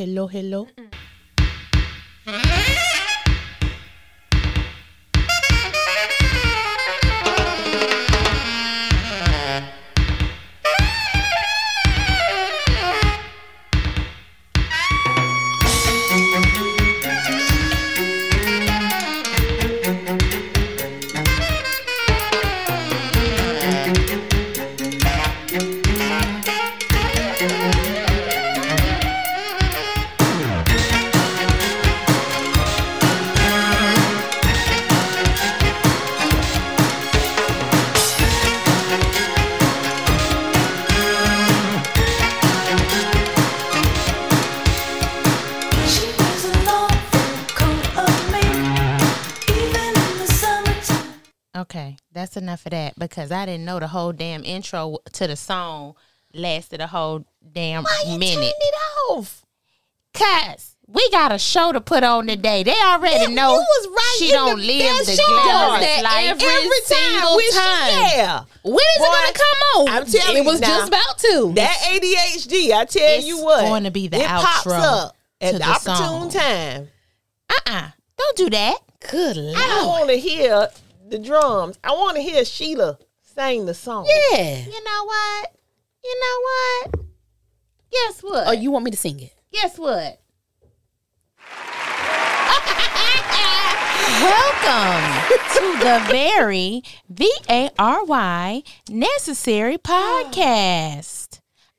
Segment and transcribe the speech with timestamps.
[0.00, 0.66] hello, hello.
[53.00, 55.94] Because I didn't know the whole damn intro to the song
[56.32, 58.54] lasted a whole damn minute.
[58.56, 58.74] it
[59.10, 59.44] off.
[60.14, 62.62] Cause we got a show to put on today.
[62.64, 66.24] They already You- know was right she don't the- live the she glamorous life.
[66.26, 68.10] every, every single she- time.
[68.16, 68.40] yeah.
[68.64, 69.46] When is Boy, it gonna come
[69.76, 69.88] on?
[69.88, 70.42] I'm telling you.
[70.42, 70.66] it was now.
[70.66, 71.52] just about to.
[71.54, 75.16] That ADHD, I tell It's you what, going to be the it pops outro up
[75.40, 76.30] at the, opportune song.
[76.30, 76.88] time.
[77.50, 77.88] Uh-uh.
[78.18, 78.76] Don't do that.
[79.10, 79.62] Good luck.
[79.62, 80.68] I don't want to hear
[81.10, 81.78] the drums.
[81.82, 84.06] I want to hear Sheila sing the song.
[84.08, 84.64] Yeah.
[84.64, 85.52] You know what?
[86.04, 86.94] You know what?
[87.90, 88.46] Guess what?
[88.46, 89.34] Oh, you want me to sing it?
[89.52, 90.20] Guess what?
[94.20, 101.29] Welcome to the very V A R Y necessary podcast.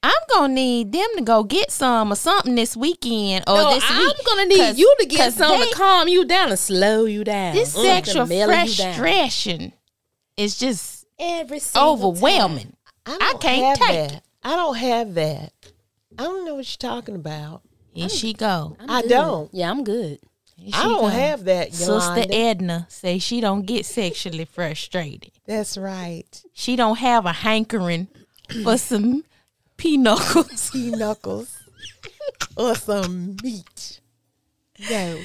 [0.04, 3.84] I'm gonna need them to go get some or something this weekend or no, this
[3.88, 4.16] I'm week.
[4.26, 7.54] gonna need you to get some they- to calm you down and slow you down.
[7.56, 8.94] This Mm, sexual to mellow you down.
[8.96, 9.74] frustration
[10.38, 12.76] is just every single overwhelming.
[13.06, 14.24] I, I don't can't have take that.
[14.44, 15.54] I don't have that.
[16.18, 17.62] I don't know what you're talking about.
[17.94, 18.78] Here she go.
[18.80, 19.10] I I'm good.
[19.10, 19.50] don't.
[19.54, 20.20] Yeah, I'm good.
[20.74, 21.08] I don't go.
[21.08, 25.32] have that, Sister Edna say she don't get sexually frustrated.
[25.48, 26.42] That's right.
[26.54, 28.08] She don't have a hankering
[28.64, 29.24] for some
[29.82, 30.70] pinocchles.
[30.72, 31.58] Pea knuckles
[32.56, 34.00] or some meat.
[34.90, 35.20] No.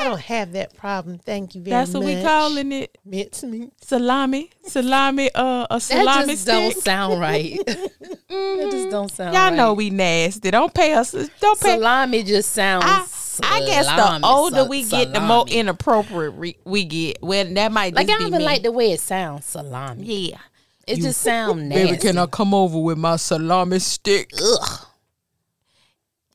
[0.00, 1.18] I don't have that problem.
[1.18, 2.04] Thank you very That's much.
[2.04, 2.96] That's what we calling it.
[3.04, 3.72] mince meat.
[3.82, 7.58] Salami, salami, uh, a salami That salami just don't sound right.
[7.66, 9.56] that just don't sound Y'all right.
[9.56, 10.50] know we nasty.
[10.50, 11.12] Don't pay us.
[11.12, 11.74] Don't pay.
[11.74, 12.84] salami just sounds.
[12.86, 13.06] I,
[13.42, 17.22] I guess the older we get, the more inappropriate re- we get.
[17.22, 20.30] Well, that might Like I don't even like the way it sounds, salami.
[20.30, 20.38] Yeah.
[20.86, 21.84] It just sounds nasty.
[21.86, 24.32] Baby, can I come over with my salami stick?
[24.34, 24.86] Ugh.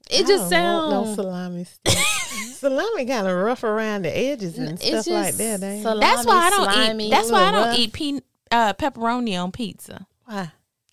[0.09, 1.93] It I just don't want no salami stick.
[2.55, 5.63] salami kind of rough around the edges and It's stuff like that.
[5.63, 7.09] Ain't salami, That's why I don't slimy, eat.
[7.09, 7.77] That's why I don't rough.
[7.79, 8.19] eat pe-
[8.51, 10.05] uh, pepperoni on pizza.
[10.25, 10.51] Why?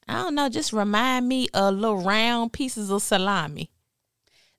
[0.08, 0.48] I don't know.
[0.48, 3.70] Just remind me of little round pieces of salami.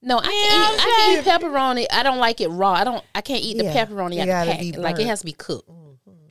[0.01, 0.79] No, I Yeah, can eat.
[0.81, 1.85] I can eat pepperoni.
[1.91, 2.73] I don't like it raw.
[2.73, 3.03] I don't.
[3.15, 4.81] I can't eat the Yeah, pepperoni it out gotta the be pack.
[4.81, 5.69] Like it has to be cooked.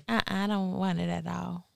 [0.09, 1.67] I, I don't want it at all.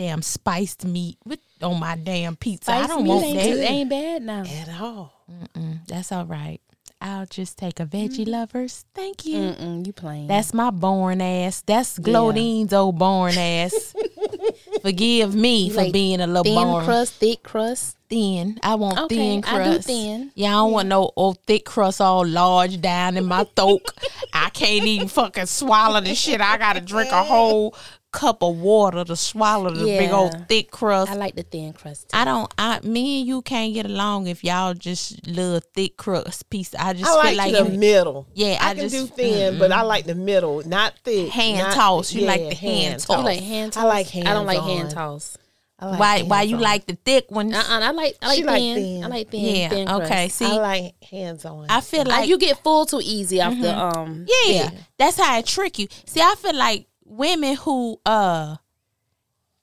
[0.00, 2.72] S- Damn spiced meat with on my damn pizza.
[2.72, 3.44] I don't want ain't, that.
[3.44, 4.44] too- ain't bad now.
[4.46, 5.12] At all.
[5.54, 6.60] Mm, that's all right.
[7.02, 8.84] I'll just take a veggie lovers.
[8.94, 9.38] Thank you.
[9.38, 10.26] Mm-mm, you plain.
[10.26, 11.62] That's my born ass.
[11.62, 13.94] That's Glodine's old born ass.
[14.82, 16.56] Forgive me You for like being a little born.
[16.56, 16.84] thin born.
[16.84, 17.96] crust, thick crust.
[18.10, 18.58] Thin.
[18.62, 19.86] I want Okay, thin I do crust.
[19.86, 20.32] thin.
[20.34, 23.80] Yeah, I don't want no old thick crust all large down in my throat.
[24.34, 26.40] I can't even fucking swallow the shit.
[26.40, 27.74] I gotta drink a whole
[28.12, 31.10] cup of water to swallow the big old thick crust.
[31.12, 32.08] I like the thin crust.
[32.08, 32.16] Too.
[32.18, 32.52] I don't.
[32.58, 36.74] I me and you can't get along if y'all just love thick crust piece.
[36.74, 38.26] I just I feel like, like the you- middle.
[38.34, 41.30] Yeah, I, I can just- do thin, but I like the middle, not thick.
[41.30, 42.12] Hand not- toss.
[42.12, 43.24] You like the hand You toss.
[43.24, 43.84] like hand toss?
[43.84, 44.94] I like I don't like hand hands-on.
[45.12, 45.36] toss.
[45.82, 46.60] Like why why you hands-on.
[46.60, 47.54] like the thick ones?
[47.54, 48.46] Uh-uh, I like I like She thin.
[48.46, 49.04] like thin.
[49.04, 49.40] I like thin.
[49.56, 49.68] yeah.
[49.70, 50.02] thin crust.
[50.12, 50.28] okay.
[50.28, 51.66] See, I like hands on.
[51.70, 54.26] I feel Like like you get full too easy off the um.
[54.46, 55.86] Yeah, that's how I trick you.
[56.04, 58.56] See, I feel like women who uh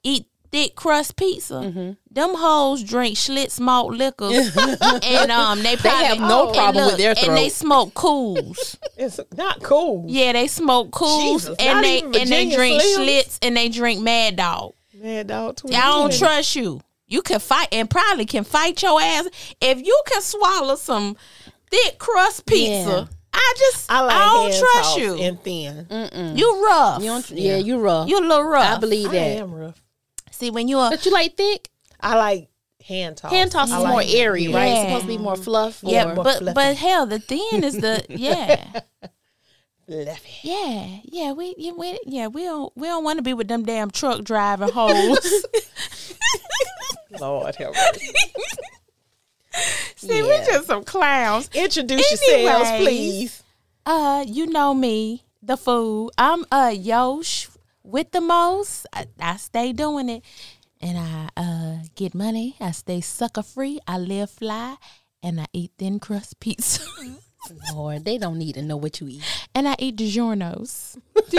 [0.03, 1.91] eat thick crust pizza, Mm-hmm.
[2.11, 4.29] them hoes drink Schlitz malt liquor,
[5.03, 7.27] and um they probably have no and problem with their throat.
[7.29, 8.77] and they smoke cools.
[8.97, 10.05] It's not cool.
[10.07, 12.95] yeah, they smoke cools, Jesus, and they and they drink Slims?
[12.97, 14.73] Schlitz and they drink Mad Dog.
[14.93, 15.59] Mad dog.
[15.67, 16.81] I don't trust you.
[17.07, 19.27] You can fight and probably can fight your ass
[19.61, 21.15] if you can swallow some
[21.69, 23.07] thick crust pizza.
[23.09, 23.16] Yeah.
[23.39, 25.15] I just I like I, don't hand trust toss you.
[25.21, 26.35] and thin.
[26.37, 27.01] You rough.
[27.01, 28.09] You don't, yeah, you rough.
[28.09, 28.77] You a little rough.
[28.77, 29.17] I believe that.
[29.17, 29.81] I am rough.
[30.31, 31.69] See when you a But you like thick?
[31.99, 32.49] I like
[32.85, 33.31] hand toss.
[33.31, 34.09] Hand toss I is like more it.
[34.13, 34.65] airy, right?
[34.67, 35.79] It's supposed to be more fluff.
[35.83, 36.53] yeah, more but fluffy.
[36.53, 38.81] but hell, the thin is the yeah
[39.85, 40.31] Fluffy.
[40.43, 43.63] yeah yeah we yeah, we yeah we don't we don't want to be with them
[43.63, 45.45] damn truck driving hoes.
[47.19, 48.13] Lord help me.
[49.95, 50.23] See, Yeah.
[50.23, 51.49] we're just some clowns.
[51.53, 53.43] Introduce yourselves, please.
[53.85, 56.11] Uh, you know me, the fool.
[56.17, 57.47] I'm uh Yosh
[57.83, 58.85] with the most.
[58.93, 60.23] I, I stay doing it,
[60.81, 62.55] and I uh get money.
[62.59, 63.79] I stay sucker free.
[63.87, 64.75] I live fly,
[65.23, 66.81] and I eat thin crust pizza,
[67.73, 69.23] Lord, they don't need to know what you eat.
[69.55, 70.97] and I eat DiGiorno's.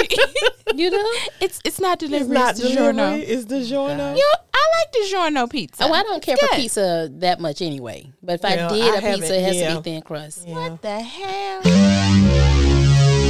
[0.74, 1.12] You know?
[1.40, 2.34] it's it's not It's delivery.
[2.34, 2.94] not It's DiGiorno.
[2.94, 3.22] delivery.
[3.22, 4.12] It's DiGiorno.
[4.12, 4.22] Oh Yo,
[4.54, 5.84] I like DiGiorno pizza.
[5.84, 8.12] Oh, I don't care for pizza that much anyway.
[8.22, 9.74] But if Yeah, I did I a haven't- pizza, it has yeah.
[9.74, 10.46] to be thin crust.
[10.46, 10.54] Yeah.
[10.68, 11.62] What the hell?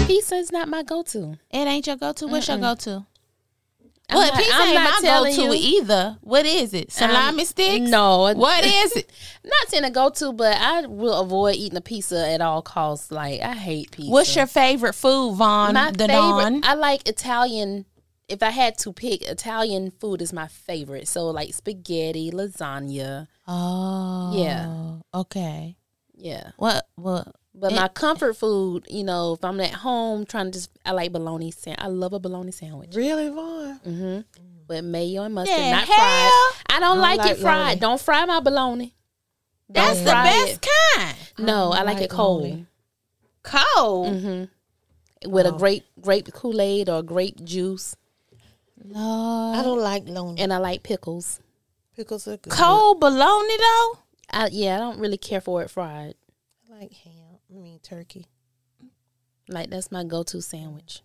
[0.07, 1.39] Pizza is not my go-to.
[1.51, 2.27] It ain't your go to.
[2.27, 2.75] What's your go
[4.09, 4.15] to?
[4.15, 5.79] I'm Well, not- pizza I'm not my go-to you.
[5.81, 6.19] either.
[6.23, 6.91] What is it?
[6.93, 7.91] Salami um, sticks?
[7.91, 8.33] No.
[8.35, 9.11] What is it?
[9.45, 13.11] Not saying a go-to, but I will avoid eating a pizza at all costs.
[13.11, 14.11] Like I hate pizza.
[14.11, 15.75] What's your favorite food, Von?
[15.75, 16.61] my the favorite?
[16.65, 17.85] I like Italian.
[18.29, 21.09] If I had to pick, Italian food is my favorite.
[21.09, 23.27] So like spaghetti, lasagna.
[23.47, 24.97] Oh, Yeah.
[25.15, 25.77] Okay.
[26.15, 26.51] Yeah.
[26.59, 26.87] What?
[26.97, 27.29] What?
[27.61, 30.93] But It- my comfort food, you know, if I'm at home trying to just, I
[30.93, 31.81] like bologna sandwich.
[31.85, 33.81] I love a bologna sandwich Really, Von?
[33.81, 34.21] mm-hmm.
[34.69, 35.97] with mayo and mustard, Yeah, not hell.
[35.97, 36.77] fried.
[36.77, 37.81] I don't like, like it fried.
[37.81, 37.81] bologna.
[37.81, 38.95] Don't fry my bologna.
[39.71, 40.69] Don't That's the best it.
[40.97, 41.17] kind.
[41.39, 42.43] No, I like, like it cold.
[42.43, 42.67] bologna.
[43.43, 44.07] Cold.
[44.15, 45.31] Mm-hmm.
[45.33, 47.97] With a grape grape Kool Aid or grape juice,
[48.85, 49.57] Lord.
[49.59, 50.41] I don't like lonely.
[50.41, 51.41] and I like pickles.
[51.97, 52.53] Pickles are good.
[52.53, 53.99] Cold bologna though.
[54.31, 56.15] I, yeah, I don't really care for it fried.
[56.71, 57.28] I like ham.
[57.51, 58.27] I mean turkey.
[59.49, 61.01] Like that's my go-to sandwich.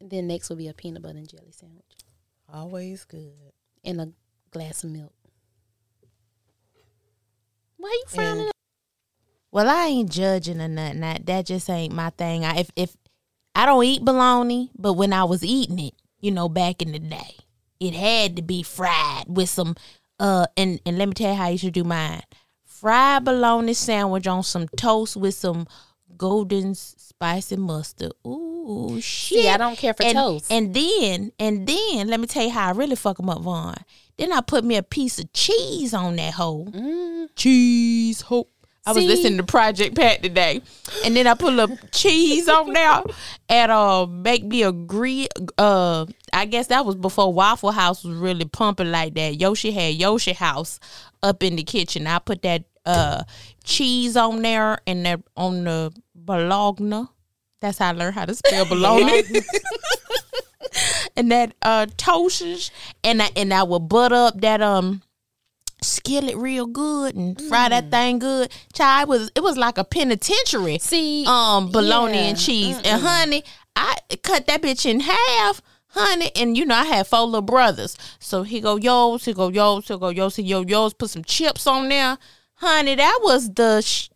[0.00, 1.84] And then next will be a peanut butter and jelly sandwich
[2.52, 3.32] Always good.
[3.84, 4.12] and a
[4.50, 5.12] glass of milk.
[7.76, 8.42] Why are you frowning?
[8.44, 8.52] And-
[9.52, 11.00] Well, I ain't judging or nothing.
[11.00, 12.44] That that just ain't my thing.
[12.44, 12.96] I, if if
[13.54, 16.98] I don't eat bologna, but when I was eating it, you know, back in the
[16.98, 17.36] day,
[17.80, 19.74] it had to be fried with some.
[20.20, 22.22] Uh, and and let me tell you how you should do mine.
[22.80, 25.66] Fried bologna sandwich on some toast with some
[26.16, 28.12] golden spicy mustard.
[28.26, 29.42] Ooh, shit!
[29.42, 30.50] See, I don't care for and, toast.
[30.50, 33.76] And then and then let me tell you how I really fuck them up, Von.
[34.16, 36.72] Then I put me a piece of cheese on that hole
[37.36, 38.48] cheese hope.
[38.86, 39.08] I was See?
[39.08, 40.62] listening to Project Pat today,
[41.04, 43.02] and then I put a little cheese on there
[43.50, 45.28] and uh make me a grill.
[45.58, 49.34] Uh, I guess that was before Waffle House was really pumping like that.
[49.38, 50.80] Yoshie had Yoshi House
[51.22, 52.06] up in the kitchen.
[52.06, 53.22] I put that uh
[53.64, 57.06] cheese on there and that on the bologna.
[57.60, 59.22] That's how I learned how to spell bologna.
[61.16, 62.70] and that uh toasters
[63.04, 65.02] and I and I would butter up that um
[65.82, 67.70] skillet real good and fry Mm.
[67.70, 68.52] that thing good.
[68.72, 70.78] Child, it was it was like a penitentiary.
[70.78, 72.22] See, um bologna yeah.
[72.28, 72.80] and cheese.
[72.84, 73.44] And honey,
[73.76, 75.62] I cut that bitch in half.
[75.92, 79.48] Honey, and you know I had four little brothers, so he go yours, he go
[79.48, 80.92] yours, he go yours, he yo yours.
[80.94, 82.16] Put some chips on there,
[82.60, 82.94] honey.
[82.94, 84.08] That was the sh-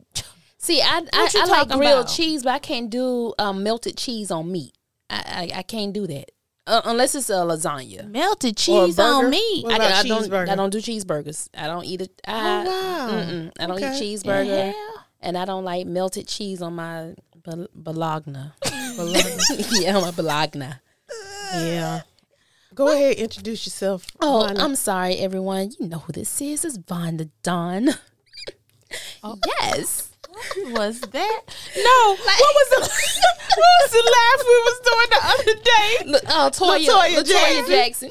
[0.58, 2.08] See, I I, I like talking grilled about?
[2.14, 4.72] cheese, but I can't do um, melted cheese on meat.
[5.10, 6.30] I I, I can't do that
[6.66, 8.08] uh, unless it's a lasagna.
[8.10, 9.66] melted cheese on meat.
[9.66, 9.74] me.
[9.74, 10.32] I, I don't?
[10.32, 11.48] I don't do cheeseburgers.
[11.54, 12.12] I don't eat it.
[12.26, 13.50] I, Oh, wow.
[13.60, 13.94] I don't Okay.
[13.94, 14.72] eat cheeseburger, Yeah.
[15.20, 17.14] and I don't like melted cheese on my
[17.44, 18.52] bol- bologna.
[19.72, 20.70] yeah, on my bologna.
[21.52, 22.00] Yeah.
[22.74, 24.06] Go ahead, introduce yourself.
[24.20, 24.60] Oh, Vonda.
[24.60, 25.72] I'm sorry, everyone.
[25.78, 26.64] You know who this is?
[26.64, 27.28] It's Von the
[29.22, 29.40] Don.
[29.46, 30.10] Yes.
[30.70, 31.40] was that?
[31.76, 32.16] No.
[32.16, 32.80] what was the
[33.56, 36.10] what was the laugh we was doing the other day?
[36.10, 38.10] Look, uh, Toya, Latoya Latoya, Jackson.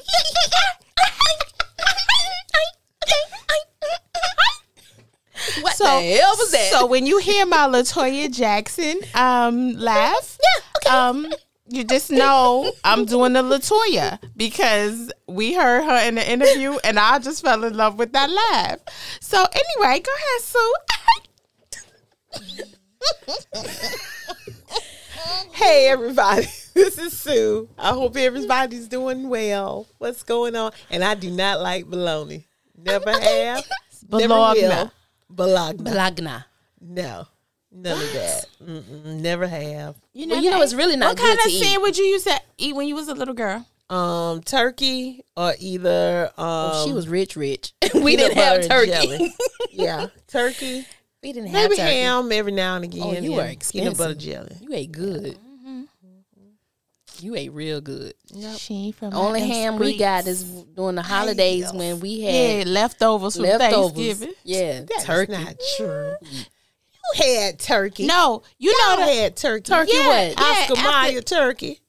[5.60, 6.70] what So, the hell was that?
[6.72, 10.96] so when you hear my Latoya Jackson um laugh, yeah, okay.
[10.96, 11.32] um,
[11.68, 16.98] you just know I'm doing the Latoya because we heard her in the interview and
[16.98, 18.78] I just fell in love with that laugh.
[19.20, 20.74] So anyway, go ahead, Sue.
[25.52, 27.68] Hey everybody, this is Sue.
[27.78, 29.86] I hope everybody's doing well.
[29.98, 30.72] What's going on?
[30.90, 32.46] And I do not like bologna.
[32.76, 33.64] Never have.
[34.10, 34.60] never Bologna.
[34.62, 34.92] will.
[35.30, 35.78] Bologna.
[35.82, 36.44] Bologna.
[36.80, 37.26] No,
[37.74, 38.46] none of that.
[38.64, 39.96] Mm-mm, never have.
[40.12, 41.62] You Well, you know it's really not What kind of to eat.
[41.64, 43.66] sandwich you used to eat when you was a little girl?
[43.90, 47.74] Um, turkey or either um, Oh, she was rich, rich.
[47.94, 49.32] we didn't have turkey.
[49.70, 50.86] yeah, turkey.
[51.22, 51.90] we didn't have Maybe turkey.
[51.90, 53.02] ham every now and again.
[53.02, 53.48] Oh, you yeah.
[53.50, 54.56] were Peanut butter jelly.
[54.60, 55.38] You ate good.
[57.20, 58.14] You ate real good.
[58.58, 62.30] She ain't from Only them ham we got is during the holidays when we yeah
[62.58, 63.92] had leftovers from leftovers.
[63.92, 64.34] Thanksgiving.
[64.42, 65.32] Yeah, That's turkey.
[65.32, 66.14] not true.
[67.16, 68.06] You had turkey.
[68.06, 69.12] No, you Y'all know that.
[69.14, 69.62] had turkey.
[69.70, 70.40] Turkey Yeah, what?
[70.40, 70.74] yeah, Oscar
[71.12, 71.80] Mayer turkey.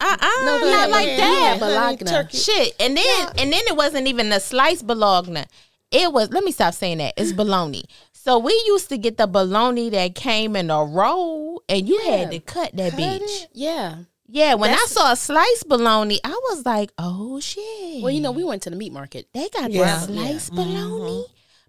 [0.00, 1.56] Uh uh No, we not like that.
[1.60, 1.96] bologna.
[1.98, 2.36] turkey.
[2.38, 5.44] Shit, and then and then it wasn't even a sliced bologna.
[5.90, 6.30] it was.
[6.30, 7.14] Let me stop saying that.
[7.16, 7.84] It's bologna.
[8.12, 12.30] So we used to get the bologna that came in a roll, and you had
[12.32, 13.46] to cut that bitch.
[13.52, 13.98] Yeah.
[14.28, 18.32] Yeah, when I saw a sliced bologna, I was like, "Oh shit!" Well, you know,
[18.32, 19.28] we went to the meat market.
[19.32, 20.00] they got Yeah.
[20.00, 20.64] the sliced Yeah.
[20.64, 21.26] bologna.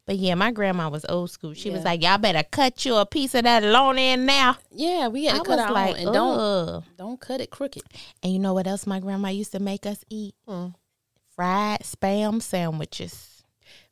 [0.08, 1.54] But yeah, my grandma was old school.
[1.54, 5.10] She was like, "Y'all better cut you a piece of that bologna in now." Yeah,
[5.10, 7.84] we had I to cut was our like, own and don't don't cut it crooked.
[8.24, 10.34] And you know what else my grandma used to make us eat?
[10.48, 10.74] Mm.
[11.36, 13.34] Fried spam sandwiches.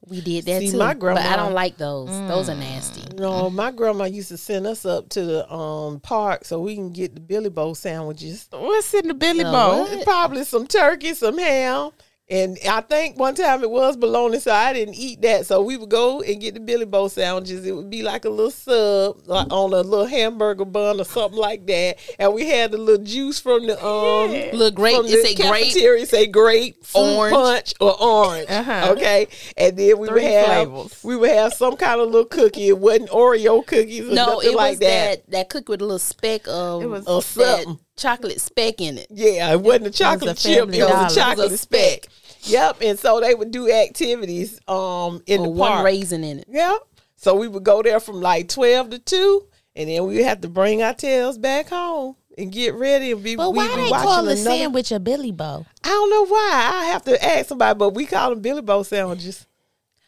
[0.07, 0.77] We did that See, too.
[0.77, 2.09] my but grandma- I don't like those.
[2.29, 3.01] Those are nasty.
[3.15, 6.91] No, my grandma used to send us up to the um park so we can
[6.91, 8.47] get the BillyBo sandwiches.
[8.51, 9.81] What's in the Billy Uh, Bowl?
[9.83, 10.03] what?
[10.05, 11.91] Probably some turkey, some ham.
[12.27, 15.45] And I think one time it was bologna, so I didn't eat that.
[15.45, 17.63] So we would go and get the BillyBo sandwiches.
[17.67, 21.37] It would be like a little sub like on a little hamburger bun or something
[21.39, 21.97] like that.
[22.17, 24.95] And we had the little juice from the um Look grape.
[24.95, 26.07] from It the say grape.
[26.07, 27.31] say grape, Orange.
[27.35, 28.49] punch, or orange.
[28.49, 28.93] Uh-huh.
[28.97, 31.03] Okay, and then we Three would have flavors.
[31.03, 32.69] we would have some kind of little cookie.
[32.69, 35.25] It wasn't Oreo cookies or No, nothing it like was that.
[35.27, 35.31] that.
[35.31, 37.79] that cookie with a little speck of It was- Or that something.
[37.97, 39.07] Chocolate speck in it.
[39.09, 40.67] Yeah, it wasn't a chocolate a chip.
[40.73, 41.07] It was Dollar.
[41.07, 42.07] a chocolate was a speck.
[42.43, 45.85] Yep, and so they would do activities um in Or the one park.
[45.85, 46.45] raisin in it.
[46.49, 46.75] Yeah,
[47.15, 50.41] so we would go there from like twelve to two, and then we would have
[50.41, 53.35] to bring our tails back home and get ready and be.
[53.37, 55.65] But why be they call a another- sandwich a BillyBo?
[55.83, 56.71] I don't know why.
[56.73, 59.47] I have to ask somebody, but we call them BillyBo sandwiches.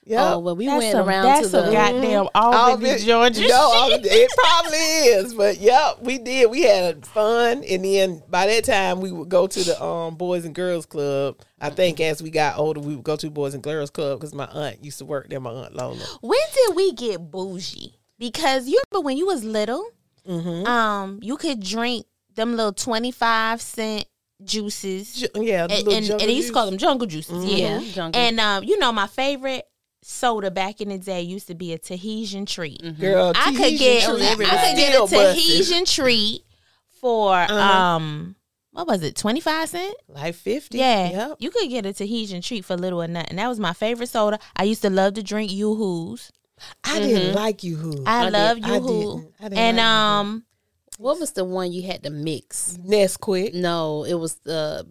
[0.10, 0.36] Yeah.
[0.36, 3.02] Oh well, we That's went a, around that's to a the goddamn All Albany, it-
[3.04, 3.48] Georgia.
[3.48, 4.06] No, all- shit.
[4.06, 6.50] it probably is, but yep, we did.
[6.50, 10.46] We had fun, and then by that time we would go to the um Boys
[10.46, 11.38] and Girls Club.
[11.60, 14.34] I think as we got older, we would go to Boys and Girls Club because
[14.34, 15.40] my aunt used to work there.
[15.42, 15.98] My aunt Lola.
[16.22, 17.96] When did we get bougie?
[18.18, 19.86] Because you remember when you was little,
[20.28, 20.68] Mm-hmm.
[20.68, 24.06] um, you could drink them little twenty five cent
[24.44, 27.44] juices, Ju- Yeah, and, little and, and they used to call them jungle juices.
[27.46, 28.22] Yeah, Yeah, jungle.
[28.22, 29.66] and um, you know my favorite
[30.10, 32.82] soda back in the day used to be a Tahitian treat.
[33.00, 35.36] Girl, I could get treat I could get still a busted.
[35.36, 36.44] Tahitian treat
[37.02, 37.54] for Uh-huh.
[37.56, 38.36] um
[38.72, 39.96] what was it twenty five cent?
[40.08, 40.78] like fifty.
[40.78, 41.38] Yeah, Yep.
[41.40, 43.36] you could get a Tahitian treat for little or nothing.
[43.38, 44.40] That was my favorite soda.
[44.56, 46.32] I used to love to drink Yoo-Hoos.
[46.84, 48.04] I didn't like Yoo-Hoo.
[48.06, 49.16] I, did- love I Yoo-Hoo.
[49.22, 49.34] didn't.
[49.40, 49.90] I didn't And like Yoo-Hoo.
[49.90, 50.44] um,
[51.00, 52.78] what was the one you had to mix?
[52.84, 53.54] Nesquik.
[53.54, 54.88] No, it was the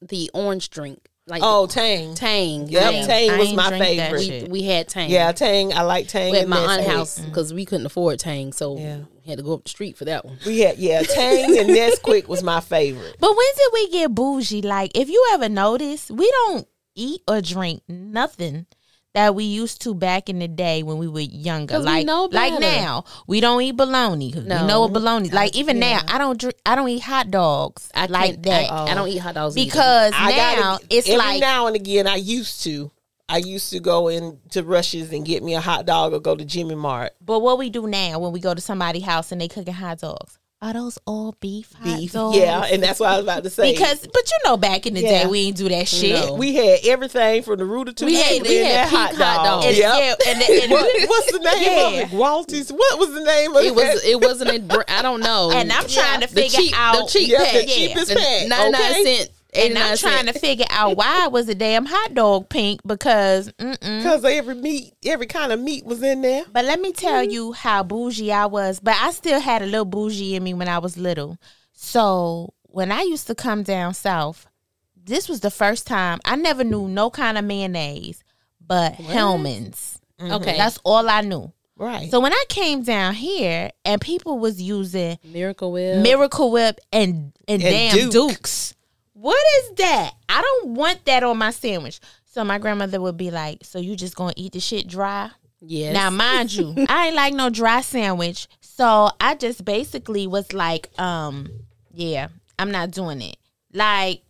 [0.00, 1.08] the orange drink.
[1.28, 2.14] Like Oh, Tang.
[2.16, 2.68] Tang.
[2.68, 3.06] Yep, yeah.
[3.06, 4.42] Tang was my favorite.
[4.44, 5.08] We, we had Tang.
[5.08, 5.72] Yeah, Tang.
[5.72, 6.32] I like Tang.
[6.32, 8.98] We at my aunt's house because we couldn't afford Tang, so Yeah.
[9.24, 10.38] we had to go up the street for that one.
[10.44, 13.16] We had yeah, Tang and Nesquik was my favorite.
[13.20, 14.62] but when did we get bougie?
[14.62, 18.66] Like, if you ever notice, we don't eat or drink nothing
[19.14, 21.74] that we used to back in the day when we were younger.
[21.74, 24.32] 'Cause we Like, know like now, we don't eat bologna.
[24.32, 24.66] 'cause We No.
[24.66, 25.28] know what bologna.
[25.30, 26.00] Like even yeah.
[26.06, 26.56] now, I don't drink.
[26.64, 29.66] I don't eat hot dogs I like that I, I don't eat hot dogs either.
[29.66, 32.90] because I now gotta, it's every like now and again I used to.
[33.28, 36.44] I used to go into Rush's and get me a hot dog or go to
[36.44, 37.12] Jimmy Mart.
[37.24, 40.00] But what we do now when we go to somebody's house and they cooking hot
[40.00, 42.12] dogs, are those all beef hot Beef.
[42.12, 42.36] dogs?
[42.38, 43.72] Yeah, and that's what I was about to say.
[43.72, 45.24] because but you know back in the Yeah.
[45.24, 46.24] day we ain't do that mm, shit.
[46.26, 46.34] No.
[46.34, 49.44] we had everything from the ratatouille We had- to we had that hot pink hot
[49.44, 49.64] dog.
[49.64, 49.98] And, Yep.
[49.98, 51.88] yeah, and, and, What, what's the name Yeah.
[51.88, 52.16] of it?
[52.16, 52.70] Walters.
[52.72, 55.50] What was the name of it was it wasn't a br- I don't know.
[55.52, 58.14] And I'm trying to the figure cheap, out the cheap Yeah, pack, the cheapest the
[58.16, 59.04] pack, 99 okay?
[59.16, 59.30] cent.
[59.54, 60.28] And 89 I'm trying cent.
[60.28, 63.52] to figure out why was the damn hot dog pink because.
[63.52, 66.44] Because every meat, every kind of meat was in there.
[66.50, 67.30] But let me tell mm-hmm.
[67.30, 68.80] you how bougie I was.
[68.80, 71.38] But I still had a little bougie in me when I was little.
[71.72, 74.46] So when I used to come down south,
[74.96, 78.22] this was the first time I never knew no kind of mayonnaise
[78.66, 80.00] but Hellmann's.
[80.20, 80.32] Mm-hmm.
[80.32, 80.56] Okay.
[80.56, 81.52] That's all I knew.
[81.76, 82.10] Right.
[82.10, 85.98] So when I came down here and people was using Miracle Whip.
[86.02, 88.12] Miracle Whip and and, damn Duke.
[88.12, 88.74] Dukes.
[89.22, 90.14] What is that?
[90.28, 92.00] I don't want that on my sandwich.
[92.24, 95.94] So my grandmother would be like, "So you just gonna eat the shit dry?" yes.
[95.94, 98.48] Now, mind you, I ain't like no dry sandwich.
[98.60, 101.48] So I just basically was like, um,
[101.92, 103.36] yeah, I'm not doing it.
[103.72, 104.22] Like,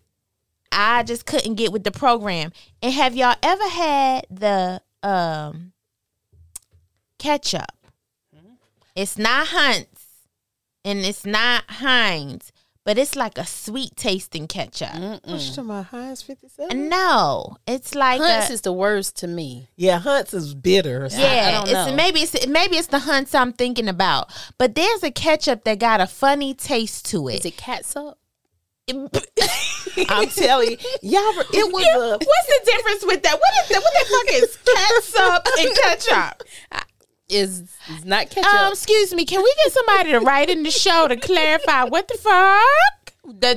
[0.70, 2.52] I just couldn't get with the program.
[2.82, 5.72] And have y'all ever had the um
[7.18, 7.72] ketchup?
[8.94, 10.02] It's not Hunt's
[10.84, 12.52] and it's not Heinz,
[12.84, 14.92] but it's like a sweet tasting ketchup.
[14.94, 15.86] What you talking about?
[15.86, 16.88] Heinz 57?
[16.88, 19.68] No, it's like Hunt's a, is the worst to me.
[19.76, 21.04] Yeah, Hunt's is bitter.
[21.04, 21.28] or something.
[21.30, 21.96] Yeah, I don't it's know.
[21.96, 24.30] maybe it's maybe it's the hunts I'm thinking about.
[24.58, 27.34] But there's a ketchup that got a funny taste to it.
[27.40, 27.48] Is it.
[27.48, 28.18] it catsup?
[28.92, 31.22] I'm telling you, y'all.
[31.36, 32.10] re- It was a.
[32.18, 33.38] What's the difference with that?
[33.38, 33.82] What is that?
[33.82, 36.42] What the fuck is catsup and ketchup?
[37.32, 38.52] Is is not ketchup?
[38.52, 42.06] Um, excuse me, can we get somebody to write in the show to clarify what
[42.08, 43.14] the fuck?
[43.24, 43.54] The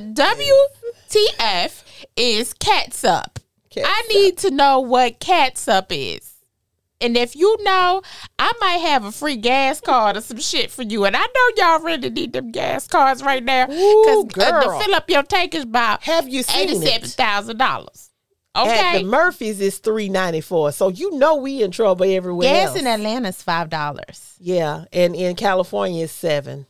[1.09, 1.83] WTF
[2.15, 3.39] is catsup.
[3.69, 3.89] Catsup.
[3.91, 6.31] I need to know what catsup is.
[7.01, 8.01] And if you know,
[8.39, 11.03] I might have a free gas card or some shit for you.
[11.03, 13.67] And I know y'all really need them gas cards right now.
[13.67, 17.11] because uh, to fill up your tank is about Have you seen eighty-seven it?
[17.11, 18.11] thousand dollars.
[18.55, 18.97] At Okay.
[19.03, 20.71] the Murphys is three ninety four.
[20.71, 22.79] So you know we in trouble everywhere gas else.
[22.79, 24.35] in Atlanta is five dollars.
[24.39, 26.65] yeah, and in California is seven.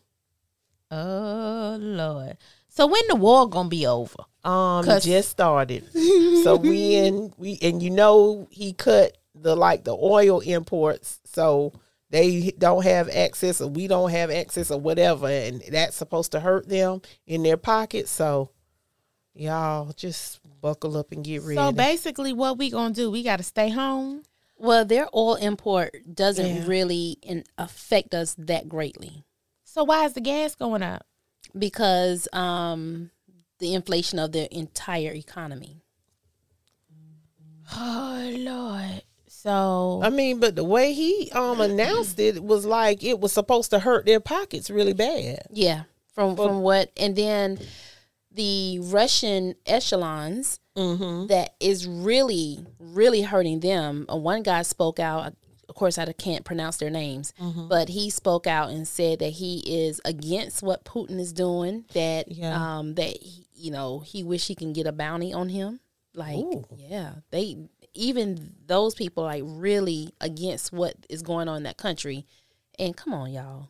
[0.92, 2.38] Oh Lord.
[2.70, 4.24] So when the war gonna be over?
[4.44, 5.86] Um, it just started.
[6.44, 11.74] so we in we and you know he cut the like the oil imports, so
[12.10, 16.40] they don't have access or we don't have access or whatever, and that's supposed to
[16.40, 18.12] hurt them in their pockets.
[18.12, 18.50] So
[19.34, 21.56] y'all just buckle up and get ready.
[21.56, 23.12] So basically, what we gonna do?
[23.12, 24.24] We got to stay home.
[24.58, 26.66] Well, their oil import doesn't Yeah.
[26.66, 29.26] really in, affect us that greatly
[29.64, 31.06] So why is the gas going up?
[31.58, 33.12] because um,
[33.60, 35.82] the inflation of the entire economy.
[37.76, 39.04] Oh Lord.
[39.28, 43.70] So I mean, but the way he um announced it was like it was supposed
[43.72, 45.44] to hurt their pockets really bad.
[45.52, 47.60] Yeah, from from what, and then
[48.36, 51.28] the Russian echelons Mm-hmm.
[51.28, 54.06] that is really really hurting them.
[54.12, 55.34] Uh, one guy spoke out.
[55.70, 57.70] Of course, I can't pronounce their names, Mm-hmm.
[57.70, 61.86] but he spoke out and said that he is against what Putin is doing.
[61.94, 62.80] That Yeah.
[62.80, 65.80] um that he, you know he wish he can get a bounty on him.
[66.14, 66.66] Like Ooh.
[66.78, 67.56] yeah, they
[67.94, 72.26] even those people like really against what is going on in that country.
[72.78, 73.70] And come on, y'all.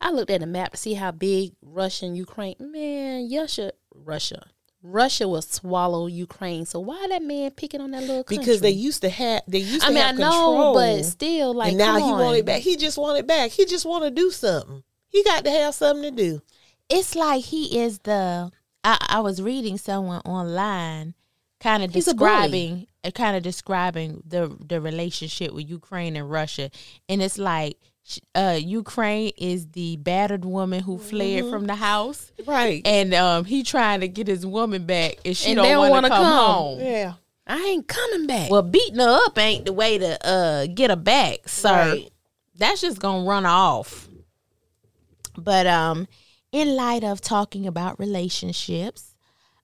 [0.00, 2.54] I looked at the map to see how big Russian Ukraine.
[2.60, 3.72] Man, Russia,
[4.04, 4.46] Russia,
[4.82, 6.64] Russia will swallow Ukraine.
[6.66, 8.38] So why that man picking on that little country?
[8.38, 10.74] Because they used to have they used I to mean, I have know, control.
[10.74, 12.18] but still, like, and now come he on.
[12.20, 12.60] want it back.
[12.62, 13.50] He just want it back.
[13.50, 14.82] He just want to do something.
[15.08, 16.42] He got to have something to do.
[16.88, 18.50] it's like he is the.
[18.84, 21.14] I, I was reading someone online,
[21.60, 26.70] kind of He's describing, uh, kind of describing the the relationship with Ukraine and Russia,
[27.08, 27.76] and it's like.
[28.08, 31.50] Sh- Uh, Ukraine is the battered woman who fled Mm-hmm.
[31.50, 32.82] from the house, Right.
[32.86, 36.06] and um, he trying to get his woman back, and she And don't, they want
[36.06, 36.46] to come, come.
[36.54, 36.80] home.
[36.80, 37.12] yeah.
[37.46, 38.50] I ain't coming back.
[38.50, 41.92] Well, beating her up ain't the way to uh get her back, sir.
[41.92, 42.10] Right.
[42.56, 44.06] That's just gonna run off.
[45.36, 46.08] But um,
[46.52, 49.14] in light of talking about relationships,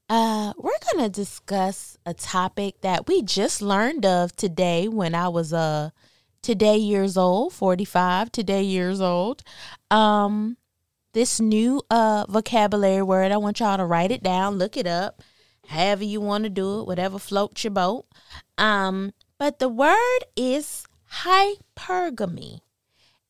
[0.08, 5.52] uh, we're gonna discuss a topic that we just learned of today when I was
[5.52, 5.90] uh
[6.44, 9.42] today years old, forty five today years old.
[9.90, 10.56] Um,
[11.14, 13.32] this new uh vocabulary word.
[13.32, 15.22] I want y'all to write it down, look it up,
[15.66, 18.06] however you want to do it, whatever floats your boat.
[18.58, 20.84] Um, but the word is
[21.22, 22.60] hypergamy.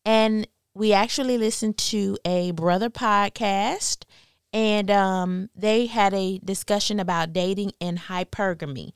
[0.05, 4.05] And we actually listened to a brother podcast
[4.53, 8.92] and um, they had a discussion about dating and hypergamy.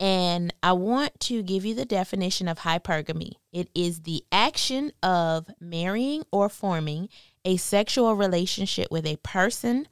[0.00, 3.34] And I want to give you the definition of hypergamy.
[3.52, 7.10] It is the action of marrying or forming
[7.44, 9.86] a sexual relationship with a person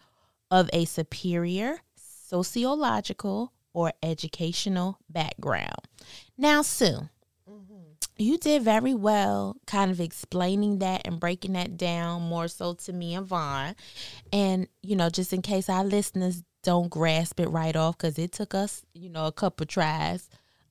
[0.51, 5.87] of a superior sociological or educational background.
[6.39, 7.09] Now, Sue,
[7.49, 7.75] mm-hmm.
[8.17, 12.93] you did very well kind of explaining that and breaking that down more so to
[12.95, 13.77] me and Von.
[14.33, 18.31] And, you know, just in case our listeners don't grasp it right off, because it
[18.31, 20.29] took us, you know, a couple tries,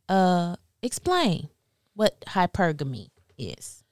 [0.07, 1.49] uh, explain
[1.95, 3.83] what hypergamy is.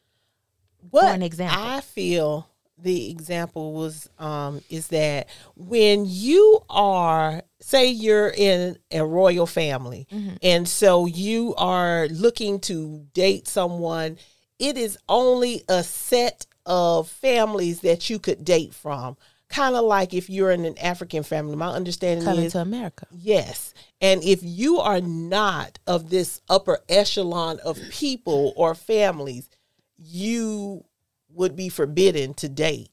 [0.92, 1.60] What an example.
[1.60, 9.04] I feel the example was um is that when you are say you're in a
[9.04, 10.06] royal family
[10.44, 14.18] and so you are looking to date someone
[14.60, 19.16] it is only a set of families that you could date from
[19.56, 23.08] kind of like if you're in an african family my understanding Coming is to America.
[23.12, 23.74] Yes.
[24.02, 29.50] And if you are not of this upper echelon of people or families,
[29.98, 30.84] you
[31.30, 32.90] would be forbidden to date.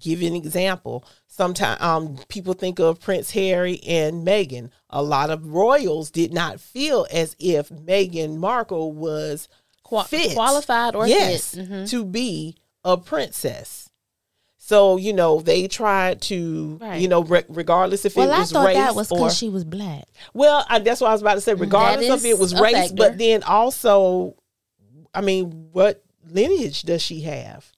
[0.00, 1.04] Give you an example.
[1.28, 4.70] Sometimes um, people think of Prince Harry and Meghan.
[4.90, 9.48] A lot of royals did not feel as if Meghan Markle was
[10.08, 11.68] fit, qualified or yes, fit.
[11.68, 11.88] Mhm.
[11.90, 13.85] to be a princess.
[14.66, 17.00] So you know they tried to, Right.
[17.00, 19.36] you know, re- regardless if Well, it I was thought race that was or because
[19.38, 20.08] she was black.
[20.34, 21.54] well, I, that's what I was about to say.
[21.54, 22.94] Regardless is of it was race, factor.
[22.96, 24.34] but then also,
[25.14, 27.70] I mean, what lineage does she have?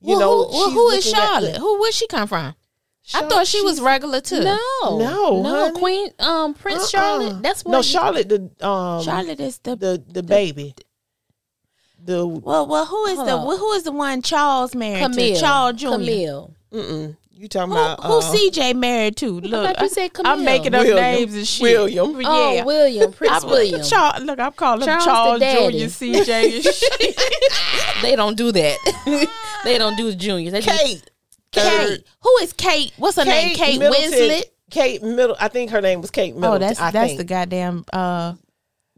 [0.00, 1.52] You well, know, who, well, who is looking at Charlotte?
[1.54, 2.54] the- Who where she come from?
[3.14, 4.40] I thought she was regular too.
[4.44, 5.78] No, No, no, honey.
[5.80, 7.00] Queen, um, Prince Uh-uh.
[7.02, 7.42] Charlotte.
[7.42, 8.28] That's what no you- Charlotte.
[8.28, 10.74] The um, Charlotte is the the the baby.
[10.76, 10.84] The
[12.06, 12.66] well.
[12.66, 13.58] Well, who is Hold the on.
[13.58, 15.40] who is the one Charles married Camille, to?
[15.40, 15.88] Charles Jr.
[15.88, 16.54] Camille.
[16.72, 17.16] mm-mm.
[17.38, 19.40] You talking Who, about who uh, CJ married to?
[19.40, 20.96] Look, thought you said I'm making up William.
[20.96, 21.62] names and shit.
[21.64, 22.16] William.
[22.24, 22.64] Oh, Yeah.
[22.64, 23.82] William, Prince I'm, William.
[23.82, 25.78] Charles, look, I'm calling Charles Charles the daddy.
[25.80, 25.84] Jr.
[25.86, 27.20] CJ and shit.
[28.02, 29.28] They don't do that.
[29.64, 30.52] they don't do juniors.
[30.52, 31.10] They do- Kate.
[31.52, 32.04] Kate.
[32.20, 32.92] Who is Kate?
[32.96, 33.54] What's her name?
[33.54, 34.12] Kate Middleton.
[34.12, 34.42] Winslet.
[34.70, 35.36] Kate Middle.
[35.38, 36.62] I think her name was Kate Middleton.
[36.62, 37.18] Oh, that's I that's think.
[37.18, 38.32] the goddamn uh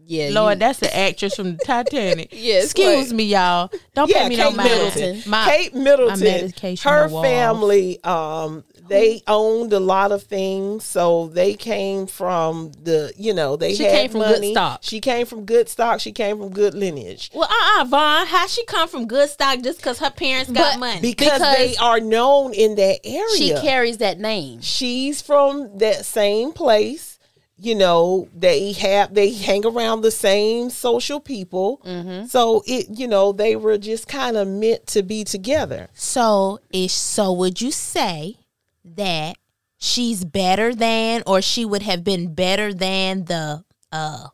[0.09, 2.29] yeah, Lord, you- that's the actress from the Titanic.
[2.49, 3.17] Yes, Excuse what?
[3.17, 3.71] me, y'all.
[3.95, 4.69] Don't yeah, pay me Kate no mind.
[4.71, 5.23] Middleton.
[5.31, 6.21] My, Kate Middleton.
[6.21, 7.27] medication her walls.
[7.27, 13.57] family, um, they owned a lot of things, so they came from the, you know,
[13.57, 14.53] they She had came from good money.
[14.55, 14.81] stock.
[14.83, 16.01] She came from good stock.
[16.01, 17.31] She came from good lineage.
[17.35, 20.75] well, uh, uh Von, how she come from good stock just because her parents got
[20.75, 21.01] But money?
[21.03, 23.37] Because, Because they are known in that area.
[23.37, 24.63] she carries that name.
[24.63, 27.18] she's from that same place
[27.61, 32.27] you know they have they hang around the same social people Mm-hmm.
[32.27, 36.93] so it you know they were just kind of meant to be together So is
[36.93, 38.37] so would you say
[38.85, 39.37] that
[39.77, 44.29] she's better than or she would have been better than the uh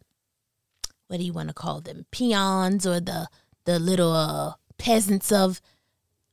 [1.08, 2.06] what do you want to call them?
[2.10, 3.28] Peons or the
[3.64, 5.60] the little uh peasants of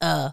[0.01, 0.32] uh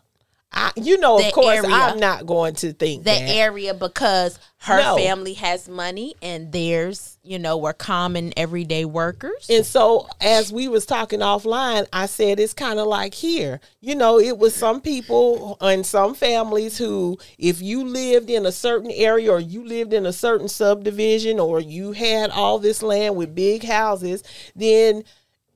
[0.51, 1.69] I, you know of course area.
[1.71, 4.97] i'm not going to think that that area because her No.
[4.97, 9.47] family has money and theirs, you know, were common everyday workers.
[9.49, 13.95] and so as we was talking offline i said it's kind of like here you
[13.95, 18.91] know it was some people and some families who if you lived in a certain
[18.93, 23.35] area or you lived in a certain subdivision or you had all this land with
[23.35, 24.23] big houses
[24.57, 25.05] then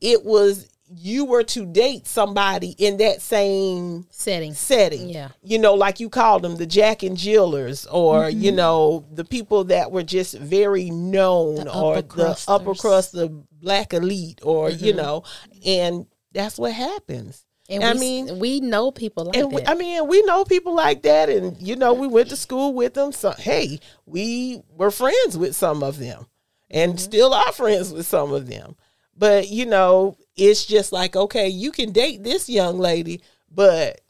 [0.02, 4.54] it was you were to date somebody in that same Setting.
[4.54, 5.08] setting.
[5.08, 5.28] Yeah.
[5.42, 8.40] You know, like you called them the Jack and Jillers or, mm-hmm.
[8.40, 13.28] you know, the people that were just very known The or the upper crust, the
[13.52, 15.02] black elite or, you mm-hmm.
[15.02, 15.24] know,
[15.64, 17.44] and that's what happens.
[17.68, 19.70] And I we, mean, we know people like and we, that.
[19.70, 22.94] I mean, we know people like that, and you know, we went to school with
[22.94, 23.12] them.
[23.12, 26.26] So, hey, we were friends with some of them,
[26.70, 26.98] and mm-hmm.
[26.98, 28.74] still are friends with some of them.
[29.16, 34.00] But you know, it's just like, okay, you can date this young lady, but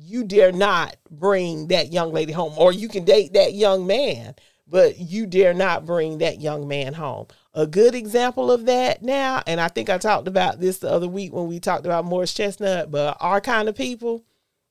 [0.00, 4.34] you dare not bring that young lady home, or you can date that young man,
[4.66, 7.26] but you dare not bring that young man home.
[7.54, 11.08] A good example of that now, and I think I talked about this the other
[11.08, 14.24] week when we talked about Morris Chestnut, but our kind of people,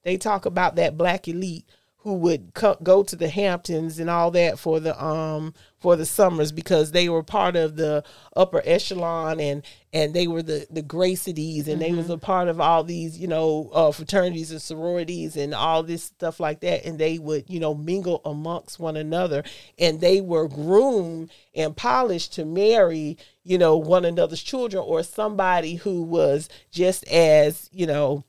[0.04, 1.66] they talk about that black elite
[2.04, 6.06] who would co- go to the Hamptons and all that for the um for the
[6.06, 8.04] summers because they were part of the
[8.36, 12.60] upper echelon and and they were the the Gracities and they was a part of
[12.60, 16.86] all these you know uh, fraternities and sororities and all this stuff like that.
[16.86, 19.44] And they would you know mingle amongst one another.
[19.78, 25.76] And they were groomed and polished to marry you know one another's children or somebody
[25.76, 28.24] who was just as you know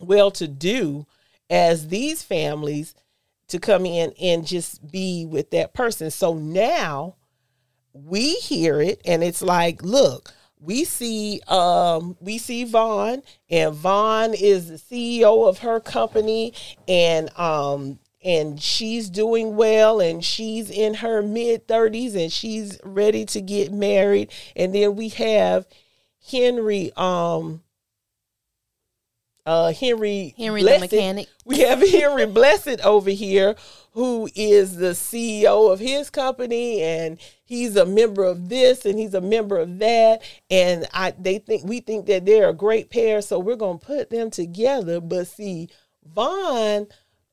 [0.00, 1.06] well to do
[1.50, 2.94] as these families
[3.48, 6.10] to come in and just be with that person.
[6.10, 7.16] So now
[7.92, 14.34] we hear it and it's like, look, we see um we see Von and Von
[14.34, 16.54] is the CEO of her company
[16.88, 23.24] and um and she's doing well and she's in her mid 30s and she's ready
[23.26, 25.66] to get married and then we have
[26.30, 27.62] Henry um
[29.46, 30.92] uh Henry Henry the Blessed.
[30.92, 31.28] mechanic.
[31.44, 33.54] We have Henry Blessed over here,
[33.92, 39.14] who is the CEO of his company, and he's a member of this and he's
[39.14, 40.22] a member of that.
[40.50, 44.10] And I they think we think that they're a great pair, so we're gonna put
[44.10, 45.00] them together.
[45.00, 45.68] But see,
[46.04, 46.88] Von,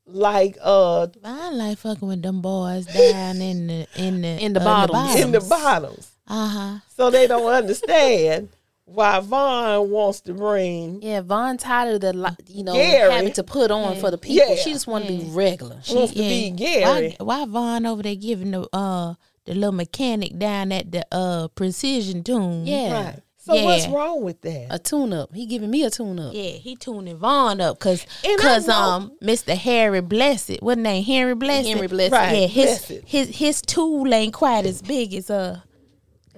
[0.06, 4.60] like uh I like fucking with them boys down in the in the In the
[4.60, 5.16] bottoms.
[5.20, 6.12] in the bottoms.
[6.28, 6.80] Uh huh.
[6.96, 8.50] So they don't understand
[8.86, 13.12] why Von wants to bring Yeah, Von tired of the li- you know Gary.
[13.12, 14.48] having to put on for the people.
[14.50, 14.56] Yeah.
[14.56, 15.80] She just want to be regular.
[15.84, 17.16] She, wants to be Gary.
[17.20, 19.14] Why, why Von over there giving the uh
[19.46, 22.66] the little mechanic down at the uh precision tune?
[22.66, 23.20] yeah, Right.
[23.38, 24.68] So what's wrong with that?
[24.70, 25.34] a tune up.
[25.36, 26.34] He giving me a tune up.
[26.34, 29.54] Yeah, he tuning Von up because And cause um Mr.
[29.56, 31.68] Harry Blessed, what name Henry Blessed?
[31.68, 32.14] Henry Blessed.
[32.14, 32.38] Right.
[32.38, 33.06] Yeah, his Blessed.
[33.08, 35.60] his his tool ain't quite as big as uh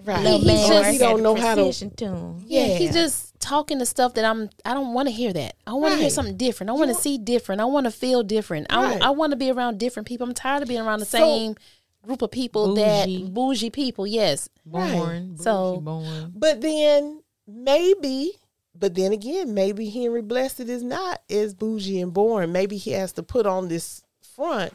[0.05, 0.23] Right.
[0.23, 2.43] little He man just- he don't know how to- precision tune.
[2.47, 2.77] Yeah, Yeah.
[2.77, 4.49] he's just talking the stuff that I'm.
[4.63, 5.55] I don't want to hear that.
[5.67, 6.69] I want to hear something different.
[6.69, 7.61] I want to see different.
[7.61, 8.67] I want to feel different.
[8.71, 9.01] Right.
[9.01, 10.27] I, I want to be around different people.
[10.27, 11.55] I'm tired of being around the So- same
[12.03, 13.23] group of people Bougie.
[13.23, 14.05] that bougie people.
[14.05, 16.33] Yes, Born, So- born.
[16.35, 18.33] But then maybe,
[18.77, 22.51] but then again, maybe Henry Blessed is not as bougie and boring.
[22.51, 24.03] Maybe he has to put on this
[24.35, 24.73] front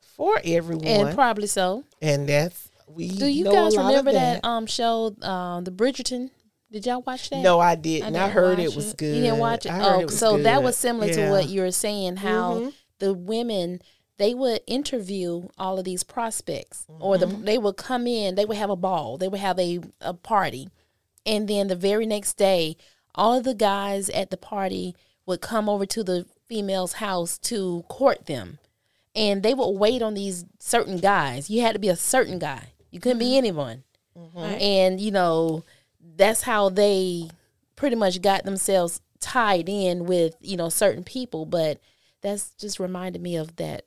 [0.00, 1.84] for everyone, and and, probably so.
[2.00, 3.08] And that's we.
[3.08, 4.44] Do you guys remember that.
[4.44, 6.30] um show, uh, the Bridgerton?
[6.70, 7.42] Did y'all watch that?
[7.42, 8.16] No, I didn't.
[8.16, 8.96] I, didn't heard it was it.
[8.96, 9.16] good.
[9.16, 9.72] You didn't watch it.
[9.72, 11.26] I Oh, it so that was similar Yeah.
[11.26, 12.16] to what you were saying.
[12.16, 12.72] How Mhm.
[12.98, 13.80] the women
[14.18, 18.36] they would interview all of these prospects, or the, they would come in.
[18.36, 19.16] They would have a ball.
[19.18, 20.68] They would have a a party,
[21.26, 22.76] and then the very next day,
[23.14, 24.94] all of the guys at the party
[25.26, 28.58] would come over to the female's house to court them,
[29.14, 31.50] and they would wait on these certain guys.
[31.50, 32.71] You had to be a certain guy.
[32.92, 33.82] You couldn't be anyone,
[34.34, 35.64] and you know
[36.16, 37.28] that's how they
[37.74, 41.44] pretty much got themselves tied in with you know certain people.
[41.46, 41.80] But
[42.20, 43.86] that's just reminded me of that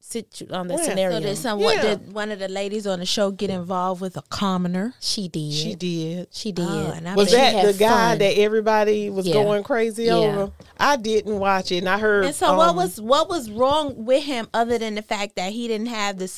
[0.00, 0.84] situ on that Yeah.
[0.84, 1.20] Scenario.
[1.20, 1.82] So did someone Yeah.
[1.82, 4.94] did one of the ladies on the show get involved with a commoner?
[5.00, 5.52] she did.
[5.52, 6.26] She did.
[6.32, 6.66] She did.
[6.68, 8.18] Oh, and I Was bet that the guy fun.
[8.18, 9.34] that everybody was Yeah.
[9.34, 10.14] going crazy Yeah.
[10.14, 10.52] over?
[10.78, 12.24] I didn't watch it, and I heard.
[12.26, 15.52] And so what um, was what was wrong with him other than the fact that
[15.52, 16.28] he didn't have the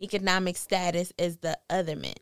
[0.00, 2.14] socioeconomic status as the other men?